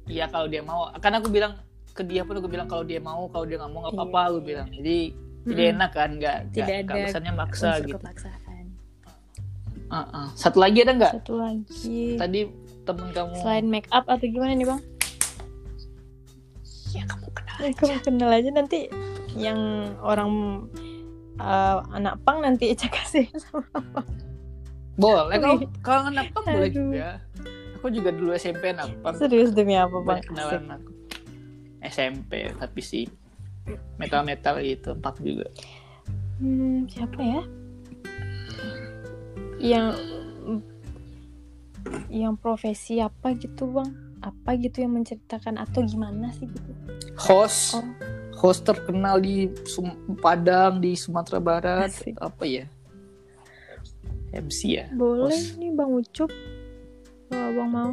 ya 0.09 0.25
kalau 0.27 0.49
dia 0.49 0.65
mau, 0.65 0.89
kan 0.97 1.13
aku 1.13 1.29
bilang 1.29 1.61
ke 1.97 2.05
dia 2.05 2.23
pun 2.23 2.37
aku 2.37 2.47
bilang 2.47 2.69
kalau 2.69 2.85
dia 2.85 3.01
mau, 3.01 3.25
kalau 3.27 3.43
dia 3.43 3.57
nggak 3.57 3.73
mau 3.73 3.81
nggak 3.83 3.95
Iya. 3.95 4.01
apa-apa, 4.05 4.21
aku 4.29 4.39
bilang. 4.41 4.69
Jadi 4.71 4.99
tidak 5.43 5.57
Mm-mm. 5.59 5.75
enak 5.75 5.91
kan, 5.91 6.11
nggak 6.15 6.37
Tidak 6.51 6.77
nggak 6.85 6.97
ada 7.09 7.31
maksa 7.33 7.71
gitu. 7.81 7.97
kepaksaan. 7.97 8.65
Ah, 9.87 9.97
ah. 10.13 10.27
Satu 10.35 10.59
lagi 10.59 10.83
ada 10.83 10.93
nggak? 10.93 11.13
Satu 11.17 11.39
lagi. 11.39 12.19
Tadi 12.19 12.41
temen 12.83 13.07
kamu. 13.11 13.33
Selain 13.39 13.65
make 13.65 13.87
up 13.89 14.05
atau 14.05 14.27
gimana 14.27 14.53
nih 14.53 14.67
bang? 14.67 14.81
Ya 16.91 17.03
kamu 17.05 17.29
kenal. 17.31 17.57
Eh, 17.61 17.73
Kamu 17.73 17.97
kenal 18.01 18.31
aja 18.31 18.51
nanti 18.51 18.81
yang 19.35 19.59
orang 20.01 20.65
eh, 21.37 21.77
anak 21.93 22.19
pang 22.23 22.41
nanti 22.41 22.71
Ica 22.73 22.89
kasih 22.89 23.29
sama 23.37 23.63
Boleh 24.97 25.37
kalau 25.37 25.57
kalau 25.81 26.03
anak 26.09 26.33
pang 26.33 26.45
boleh 26.47 26.73
juga. 26.73 27.21
Aku 27.77 27.93
juga 27.93 28.11
dulu 28.11 28.33
SMP 28.33 28.73
anak 28.73 28.91
pang. 28.99 29.15
serius 29.15 29.53
demi 29.53 29.77
apa 29.77 29.93
bang? 30.01 30.19
Kenalan 30.25 30.67
aku. 30.75 30.91
SMP 31.79 32.51
tapi 32.53 32.81
sih 32.81 33.05
metal 33.97 34.23
metal 34.23 34.59
gitu 34.59 34.95
punk 34.95 35.19
juga. 35.19 35.47
Hmm, 36.37 36.85
siapa 36.87 37.19
ya? 37.19 37.43
Yang 39.59 39.87
yang 42.09 42.35
profesi 42.35 42.99
apa 42.99 43.33
gitu 43.33 43.71
bang? 43.71 43.91
Apa 44.19 44.55
gitu 44.55 44.81
yang 44.81 44.93
menceritakan 44.93 45.57
atau 45.57 45.81
gimana 45.83 46.33
sih 46.33 46.45
gitu? 46.45 46.71
Host 47.17 47.75
Oh. 47.75 47.85
host 48.37 48.63
terkenal 48.63 49.17
di 49.17 49.49
Sum- 49.65 49.97
Padang 50.17 50.77
di 50.77 50.93
Sumatera 50.93 51.39
Barat 51.39 51.89
Asik. 51.89 52.15
apa 52.17 52.45
ya? 52.45 52.65
MC 54.31 54.59
ya. 54.75 54.85
Boleh 54.91 55.33
Host. 55.33 55.57
nih 55.57 55.71
bang 55.71 55.91
Ucup 55.91 56.31
kalau 57.27 57.47
abang 57.51 57.71
mau. 57.71 57.93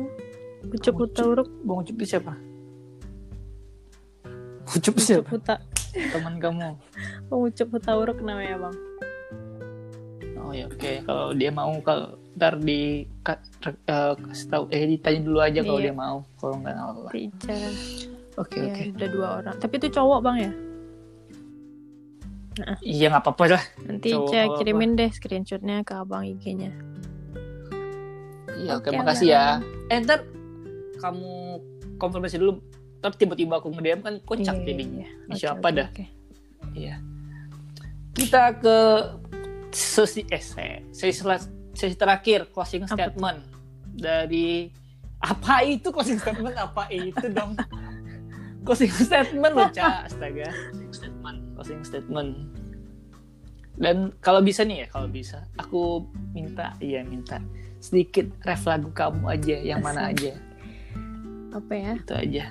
Ucup 0.63 0.73
Ucup. 0.91 0.93
Huta 0.99 1.21
Uruk. 1.23 1.49
Bang 1.61 1.77
Ucup 1.79 1.95
itu 1.95 2.05
siapa? 2.09 2.33
Ucup 4.65 4.93
Ucup 4.93 4.95
siapa? 4.97 5.27
Huta. 5.27 5.55
Teman 5.93 6.35
kamu. 6.37 6.73
Bang 7.27 7.39
Ucup 7.41 7.67
Huta 7.69 7.91
Uruk 7.93 8.19
namanya 8.19 8.55
bang. 8.59 8.75
Oh 10.35 10.51
ya 10.51 10.65
oke. 10.65 10.91
Kalau 11.03 11.31
dia 11.31 11.49
mau 11.49 11.71
kalau 11.79 12.07
ntar 12.33 12.57
di 12.57 13.05
eh, 13.05 14.13
kasih 14.17 14.47
tahu 14.49 14.63
eh 14.69 14.83
ditanya 14.89 15.19
dulu 15.21 15.39
aja 15.39 15.59
kalau 15.61 15.77
Iya. 15.77 15.85
dia 15.85 15.95
mau. 15.95 16.17
Kalau 16.35 16.55
nggak 16.57 16.73
nggak 16.73 16.87
apa-apa. 16.89 17.09
Ica. 17.13 17.57
Oke 18.33 18.57
Ya, 18.57 18.65
oke. 18.67 18.83
udah 18.91 19.09
dua 19.09 19.27
orang. 19.39 19.55
Tapi 19.57 19.73
itu 19.77 19.87
cowok 19.89 20.19
bang 20.21 20.37
ya? 20.39 20.51
Iya 22.81 23.05
nggak 23.09 23.23
apa-apa 23.23 23.43
lah. 23.51 23.63
Nanti 23.83 24.09
Cowok 24.09 24.29
Ica 24.29 24.39
apa? 24.39 24.55
kirimin 24.57 24.91
deh 24.93 25.09
screenshotnya 25.09 25.81
ke 25.81 25.93
abang 25.95 26.21
IG-nya. 26.23 26.69
Iya, 28.53 28.77
oke, 28.77 28.89
Oke, 28.89 28.95
makasih 28.95 29.27
ya. 29.29 29.45
Eh, 29.89 29.97
ntar 29.99 30.21
kamu 30.97 31.59
konfirmasi 31.97 32.37
dulu. 32.37 32.61
Ntar 33.03 33.11
tiba-tiba 33.13 33.59
aku 33.59 33.67
nge-DM 33.69 33.99
kan 33.99 34.15
kocak 34.23 34.55
Iya, 34.55 34.63
jadinya. 34.63 35.03
iya, 35.03 35.27
Oke, 35.27 35.35
siapa 35.35 35.59
oke, 35.61 35.75
dah? 35.75 35.87
oke. 35.91 36.05
Iya. 36.71 36.95
Kita 38.15 38.43
ke 38.55 38.77
sesi 39.69 40.23
eh 40.25 40.39
se- 40.39 40.87
sesi, 40.89 41.19
sesi 41.73 41.95
terakhir 41.97 42.47
closing 42.47 42.87
Apa 42.87 42.95
statement. 43.11 43.39
dari 43.91 44.71
apa 45.19 45.55
itu 45.63 45.89
closing 45.89 46.15
statement 46.15 46.55
apa 46.55 46.87
itu 46.89 47.27
dong 47.27 47.59
closing 48.65 48.89
statement 48.89 49.51
loh 49.51 49.67
cak 49.67 50.07
astaga 50.07 50.47
closing 50.49 50.91
statement 50.91 51.37
closing 51.53 51.81
statement 51.81 52.29
dan 53.75 54.11
kalau 54.19 54.39
bisa 54.39 54.61
nih 54.61 54.83
ya 54.83 54.87
kalau 54.89 55.07
bisa 55.07 55.45
aku 55.55 56.05
minta 56.31 56.73
iya 56.79 57.01
minta 57.01 57.37
sedikit 57.79 58.29
ref 58.41 58.63
lagu 58.63 58.89
kamu 58.91 59.23
aja 59.27 59.55
yang 59.57 59.79
mana 59.79 60.09
aja 60.09 60.35
apa 61.51 61.71
ya 61.71 61.91
itu 61.95 62.13
aja 62.13 62.45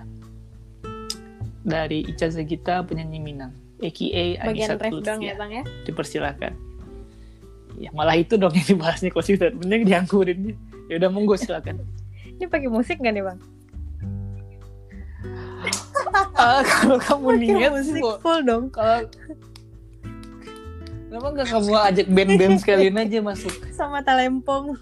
dari 1.63 2.07
Ica 2.07 2.27
Zagita 2.29 2.83
penyanyi 2.83 3.19
Minang 3.23 3.53
AKA 3.83 4.47
Bagian 4.47 4.79
ref 4.79 4.95
dong 5.03 5.21
ya 5.23 5.35
bang 5.39 5.51
ya 5.51 5.65
dipersilakan 5.87 6.53
ya 7.79 7.91
malah 7.97 8.19
itu 8.19 8.39
dong 8.39 8.53
yang 8.55 8.67
dibahasnya 8.67 9.11
closing 9.11 9.39
statementnya 9.39 9.83
dianggurin 9.83 10.55
ya 10.87 11.01
udah 11.01 11.11
monggo 11.11 11.35
silakan 11.39 11.83
ini 12.37 12.47
pakai 12.51 12.69
musik 12.69 12.99
gak 12.99 13.15
nih 13.15 13.25
bang? 13.25 13.39
uh, 16.43 16.61
kalau 16.71 16.99
kamu 16.99 17.29
niat 17.39 17.73
sih 17.87 18.03
full 18.21 18.41
dong. 18.43 18.67
Kalau 18.73 19.07
Kenapa 21.13 21.29
gak 21.45 21.49
kamu 21.53 21.73
ajak 21.77 22.07
band-band 22.09 22.57
sekalian 22.57 22.97
aja 22.97 23.21
masuk? 23.21 23.53
Sama 23.77 24.01
talempong. 24.01 24.81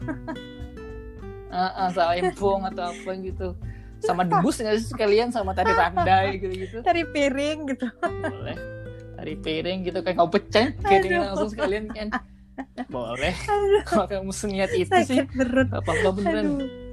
uh, 1.50 1.58
uh, 1.84 1.90
talempong 1.90 2.70
atau 2.70 2.94
apa 2.94 3.10
gitu. 3.18 3.48
Sama 4.00 4.24
debus 4.24 4.56
nggak 4.60 4.76
sih 4.80 4.88
sekalian 4.90 5.28
sama 5.30 5.52
tari 5.52 5.72
randai 5.72 6.40
gitu-gitu. 6.40 6.80
Tari 6.80 7.04
piring 7.08 7.58
gitu. 7.68 7.86
Boleh. 8.02 8.56
Tari 9.20 9.34
piring 9.36 9.78
gitu 9.84 9.98
kayak 10.00 10.16
kau 10.16 10.30
pecah 10.32 10.72
kayak 10.80 11.08
langsung 11.08 11.52
sekalian 11.52 11.92
kan. 11.92 12.08
Boleh. 12.88 13.36
Kalau 13.84 14.08
kamu 14.08 14.32
seniat 14.32 14.72
itu 14.72 14.88
Sakit 14.88 15.08
sih. 15.08 15.18
Perut. 15.28 15.68
Apa-apa 15.68 16.08
beneran. 16.16 16.46
Aduh 16.56 16.90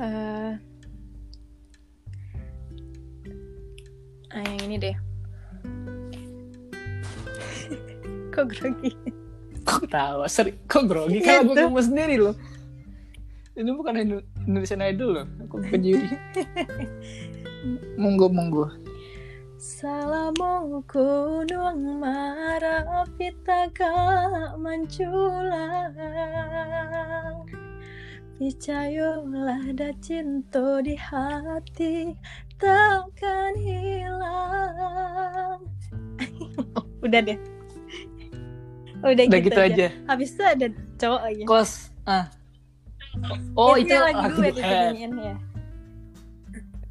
uh, 0.00 0.52
yang 4.34 4.58
ini 4.66 4.76
deh 4.78 4.96
kok 8.34 8.50
grogi 8.50 8.90
kok 9.62 9.86
tahu 9.88 10.26
sering 10.26 10.58
kok 10.66 10.84
grogi 10.90 11.22
kalau 11.22 11.54
gue 11.54 11.62
ngomong 11.62 11.86
sendiri 11.86 12.18
loh 12.18 12.34
ini 13.54 13.70
bukan 13.70 13.94
Indonesian 14.46 14.82
Idol 14.82 15.22
loh 15.22 15.26
aku 15.46 15.62
penjuri. 15.70 16.10
Monggo 17.94 18.26
monggo. 18.28 18.66
Salamu 19.56 20.84
kunung 20.84 22.02
marapitaka 22.02 23.94
manculang 24.60 25.96
Picayolah 28.34 29.62
ada 29.72 29.94
cinta 30.02 30.82
di 30.82 30.98
hati 30.98 32.18
takkan 32.58 33.54
hilang. 33.56 35.62
Udah 37.06 37.20
deh. 37.22 37.38
Udah, 39.00 39.14
Udah 39.14 39.24
gitu, 39.38 39.48
gitu 39.48 39.60
aja. 39.62 39.86
aja. 39.86 39.88
Habis 40.10 40.34
itu 40.34 40.42
ada 40.42 40.66
cowok 40.98 41.22
lagi. 41.24 41.42
Kos. 41.46 41.94
Ah. 42.04 42.28
Oh 43.54 43.74
itu, 43.78 43.90
itu 43.90 43.96
lagu 43.96 44.28
gue 44.36 44.50
dinyanyiin 44.52 45.12
ya? 45.16 45.36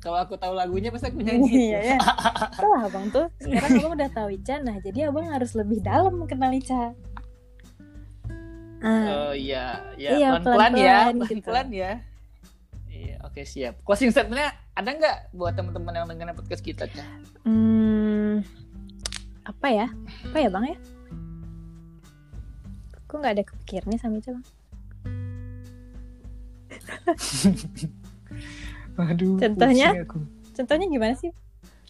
Kalau 0.04 0.20
aku 0.20 0.36
tahu 0.36 0.52
lagunya 0.52 0.92
pasti 0.92 1.08
aku 1.08 1.24
nyanyi 1.24 1.72
iya 1.72 1.96
ya 1.96 1.98
tuh 2.60 2.76
abang 2.92 3.08
tuh 3.08 3.32
sekarang 3.40 3.80
abang 3.80 3.94
udah 3.96 4.10
tahu 4.12 4.36
Ica. 4.36 4.60
Nah 4.60 4.76
jadi 4.84 5.08
abang 5.08 5.32
harus 5.32 5.56
lebih 5.56 5.80
dalam 5.80 6.28
kenal 6.28 6.52
Ica. 6.52 6.92
Ah. 8.84 9.32
oh 9.32 9.32
iya. 9.32 9.80
Ya 9.96 10.10
iya, 10.20 10.30
pelan-pelan 10.44 10.72
ya 10.76 10.98
pelan-pelan 11.16 11.68
gitu. 11.72 11.80
ya. 11.80 11.92
Iya 12.92 13.16
oke 13.24 13.42
siap. 13.48 13.80
Closing 13.88 14.12
statementnya 14.12 14.52
ada 14.76 14.90
nggak 14.92 15.18
buat 15.32 15.56
teman-teman 15.56 16.04
yang 16.04 16.08
dengar 16.12 16.36
podcast 16.36 16.60
kita 16.60 16.84
Ca? 16.92 17.06
hmm, 17.48 18.44
apa 19.48 19.68
ya? 19.72 19.88
Apa 20.28 20.38
ya 20.44 20.50
bang 20.52 20.66
ya? 20.76 20.78
Kok 23.08 23.16
nggak 23.24 23.34
ada 23.40 23.44
kepikiran 23.48 23.88
nih 23.88 24.00
sama 24.04 24.20
Ica 24.20 24.36
bang 24.36 24.46
Aduh. 29.10 29.38
Contohnya? 29.42 30.06
Contohnya 30.54 30.86
gimana 30.90 31.14
sih? 31.18 31.32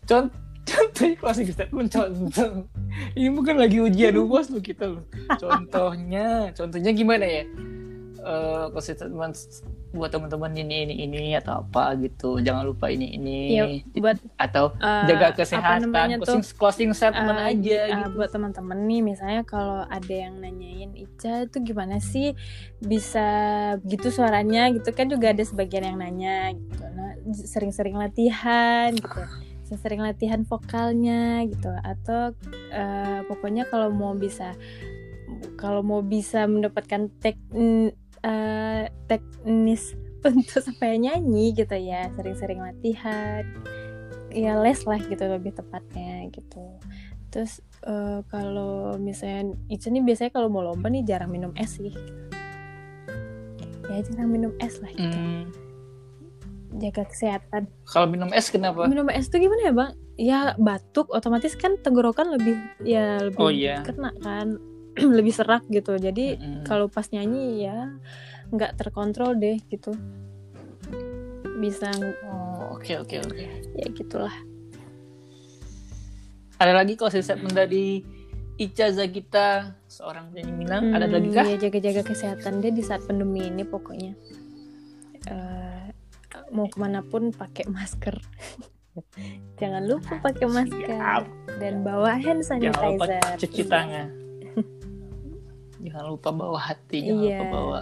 Contoh 0.08 0.43
contohnya 0.63 1.15
closing 1.19 1.50
statement 1.52 1.89
contoh 1.91 2.52
ini 3.19 3.30
bukan 3.36 3.56
lagi 3.60 3.84
ujian 3.84 4.15
bos 4.24 4.48
lo 4.48 4.63
kita 4.63 4.96
loh 4.96 5.04
contohnya 5.43 6.56
contohnya 6.56 6.91
gimana 6.96 7.26
ya 7.28 7.43
uh, 8.24 8.72
closing 8.72 8.96
statement 8.96 9.36
buat 9.94 10.10
teman-teman 10.10 10.52
ini 10.58 10.90
ini 10.90 10.94
ini 11.06 11.22
atau 11.38 11.62
apa 11.62 11.94
gitu. 12.02 12.42
Jangan 12.42 12.66
lupa 12.66 12.90
ini 12.90 13.14
ini. 13.14 13.40
Ya, 13.54 13.66
buat 14.02 14.18
atau 14.42 14.74
uh, 14.82 15.06
jaga 15.06 15.38
kesehatan 15.38 15.94
closing 15.94 16.42
tuh, 16.42 16.58
closing 16.58 16.92
statement 16.98 17.38
uh, 17.38 17.50
aja 17.54 17.80
uh, 17.88 17.98
gitu. 18.02 18.18
buat 18.18 18.30
teman-teman 18.34 18.78
nih 18.90 19.02
misalnya 19.06 19.42
kalau 19.46 19.86
ada 19.86 20.14
yang 20.14 20.42
nanyain 20.42 20.92
Ica 20.98 21.46
itu 21.46 21.58
gimana 21.62 22.02
sih 22.02 22.34
bisa 22.82 23.30
gitu 23.86 24.10
suaranya? 24.10 24.74
Gitu 24.74 24.90
kan 24.92 25.08
juga 25.08 25.32
ada 25.32 25.46
sebagian 25.46 25.94
yang 25.94 25.98
nanya 26.02 26.52
gitu. 26.58 26.84
Nah 26.90 27.14
sering-sering 27.38 27.96
latihan 27.96 28.92
gitu 28.92 29.22
sering 29.74 30.06
latihan 30.06 30.46
vokalnya 30.46 31.42
gitu. 31.50 31.70
Atau 31.82 32.38
uh, 32.74 33.20
pokoknya 33.26 33.66
kalau 33.70 33.90
mau 33.90 34.14
bisa 34.14 34.54
kalau 35.58 35.82
mau 35.82 36.02
bisa 36.04 36.46
mendapatkan 36.46 37.10
tek 37.18 37.40
uh, 38.24 38.90
teknis 39.08 39.94
untuk 40.28 40.60
supaya 40.64 40.96
nyanyi 40.98 41.54
gitu 41.54 41.76
ya. 41.76 42.10
Sering-sering 42.16 42.60
latihan. 42.64 43.44
Ya 44.34 44.58
les 44.58 44.82
lah 44.90 44.98
gitu 44.98 45.24
lebih 45.30 45.54
tepatnya 45.54 46.26
gitu. 46.34 46.82
Terus 47.30 47.62
uh, 47.86 48.26
kalau 48.32 48.98
misalnya 48.98 49.54
itu 49.70 49.94
nih 49.94 50.02
biasanya 50.02 50.32
kalau 50.34 50.50
mau 50.50 50.66
lomba 50.66 50.90
nih 50.90 51.06
jarang 51.06 51.30
minum 51.30 51.54
es 51.54 51.78
sih 51.78 51.94
ya 53.94 54.02
jarang 54.10 54.30
minum 54.32 54.52
es 54.58 54.82
lah 54.82 54.92
gitu. 54.94 55.18
Mm. 55.18 55.46
jaga 56.82 57.06
kesehatan. 57.06 57.70
Kalau 57.86 58.10
minum 58.10 58.34
es 58.34 58.50
kenapa? 58.50 58.90
Minum 58.90 59.06
es 59.14 59.30
tuh 59.30 59.38
gimana 59.38 59.62
ya 59.62 59.74
bang? 59.78 59.92
Ya 60.18 60.40
batuk 60.58 61.06
otomatis 61.14 61.54
kan 61.54 61.78
tenggorokan 61.86 62.34
lebih 62.34 62.58
ya 62.82 63.22
lebih 63.22 63.38
oh, 63.38 63.54
yeah. 63.54 63.86
kena 63.86 64.10
kan 64.26 64.58
lebih 65.18 65.34
serak 65.34 65.66
gitu 65.70 65.98
jadi 65.98 66.38
mm-hmm. 66.38 66.64
kalau 66.66 66.88
pas 66.88 67.08
nyanyi 67.10 67.66
ya 67.66 67.94
nggak 68.54 68.78
terkontrol 68.78 69.34
deh 69.34 69.58
gitu 69.70 69.98
bisa 71.58 71.90
oh 72.28 72.78
oke 72.78 72.84
okay, 72.84 72.96
oke 73.02 73.10
okay, 73.10 73.20
oke 73.24 73.34
okay. 73.34 73.48
ya 73.80 73.88
gitulah 73.90 74.36
ada 76.62 76.74
lagi 76.76 76.94
kalau 76.96 77.12
statement 77.12 77.56
dari 77.58 78.06
Ica 78.54 78.94
Zagita 78.94 79.74
seorang 79.90 80.30
penyanyi 80.30 80.54
Minang 80.54 80.84
hmm, 80.94 80.96
ada 80.96 81.10
lagi 81.10 81.30
kah? 81.34 81.46
Iya 81.50 81.58
jaga-jaga 81.68 82.02
kesehatan 82.06 82.62
dia 82.62 82.70
di 82.70 82.86
saat 82.86 83.02
pandemi 83.10 83.50
ini 83.50 83.66
pokoknya 83.66 84.14
uh, 85.34 85.90
mau 86.54 86.70
ke 86.70 86.78
mana 86.78 87.02
pun 87.02 87.34
pakai 87.34 87.66
masker 87.66 88.14
jangan 89.60 89.84
lupa 89.90 90.22
pakai 90.22 90.46
masker 90.46 90.86
Siap. 90.86 91.26
dan 91.58 91.82
bawa 91.82 92.14
hand 92.22 92.46
sanitizer 92.46 92.78
jangan 92.78 92.94
lupa 92.94 93.18
cuci 93.42 93.64
tangan 93.66 94.23
jangan 95.84 96.06
lupa 96.08 96.30
bawa 96.32 96.60
hati 96.60 97.12
jangan 97.12 97.24
iya. 97.24 97.38
lupa 97.39 97.46
bawa 97.52 97.80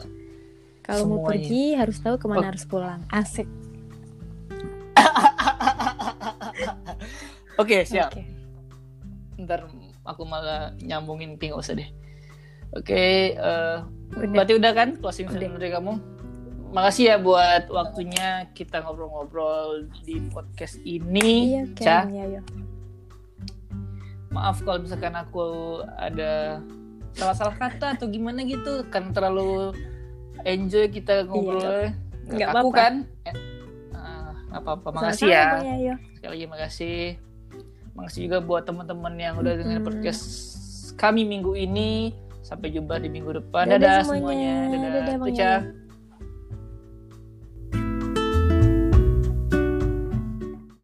kalau 0.81 1.03
mau 1.07 1.21
pergi 1.29 1.77
harus 1.77 2.01
tahu 2.01 2.17
ke 2.17 2.25
mana 2.25 2.41
oh. 2.41 2.47
harus 2.49 2.63
pulang 2.65 3.01
asik 3.13 3.47
oke 7.61 7.67
okay, 7.67 7.85
siap 7.85 8.11
okay. 8.11 8.25
ntar 9.41 9.69
aku 10.05 10.25
malah 10.25 10.73
nyambungin 10.81 11.37
ping 11.37 11.53
usah 11.53 11.77
deh 11.77 11.89
oke 12.73 12.83
okay, 12.87 13.37
uh, 13.37 13.85
eh, 14.17 14.27
berarti 14.27 14.57
udah 14.57 14.71
kan 14.73 14.97
closing 14.97 15.29
udah. 15.29 15.57
dari 15.59 15.71
kamu 15.71 15.99
makasih 16.71 17.03
ya 17.11 17.15
buat 17.19 17.67
waktunya 17.67 18.47
kita 18.55 18.79
ngobrol-ngobrol 18.79 19.91
di 20.07 20.23
podcast 20.31 20.79
ini 20.87 21.59
iya, 21.59 21.63
Ca. 21.75 22.07
Iya, 22.07 22.39
iya. 22.39 22.41
Maaf 24.31 24.63
kalau 24.63 24.79
misalkan 24.81 25.13
aku 25.13 25.79
ada 25.99 26.63
salah-salah 27.13 27.55
kata 27.59 27.99
atau 27.99 28.07
gimana 28.07 28.41
gitu. 28.47 28.87
Kan 28.87 29.11
terlalu 29.11 29.75
enjoy 30.47 30.89
kita 30.89 31.27
ngobrol 31.27 31.61
iya, 31.61 31.93
nggak 32.31 32.49
apa, 32.49 32.59
-apa 32.63 32.71
kan 32.73 32.93
eh, 33.27 33.35
uh, 33.93 34.31
apa-apa. 34.57 34.87
Makasih 34.95 35.29
ya. 35.29 35.45
ya, 35.77 35.95
sekali 36.17 36.31
lagi 36.39 36.45
makasih. 36.47 36.99
Makasih 37.91 38.19
juga 38.31 38.37
buat 38.39 38.63
teman-teman 38.63 39.13
yang 39.19 39.35
udah 39.37 39.53
hmm. 39.59 39.83
podcast 39.83 40.23
kami 40.95 41.27
minggu 41.27 41.53
ini. 41.53 42.15
Sampai 42.41 42.73
jumpa 42.73 42.99
di 42.99 43.07
minggu 43.07 43.37
depan. 43.37 43.69
Dadah, 43.69 43.79
dadah 43.79 44.03
semuanya, 44.03 44.27
semuanya. 44.27 44.53
dadah, 44.67 44.89
dadah, 44.91 45.17
dadah 45.23 45.80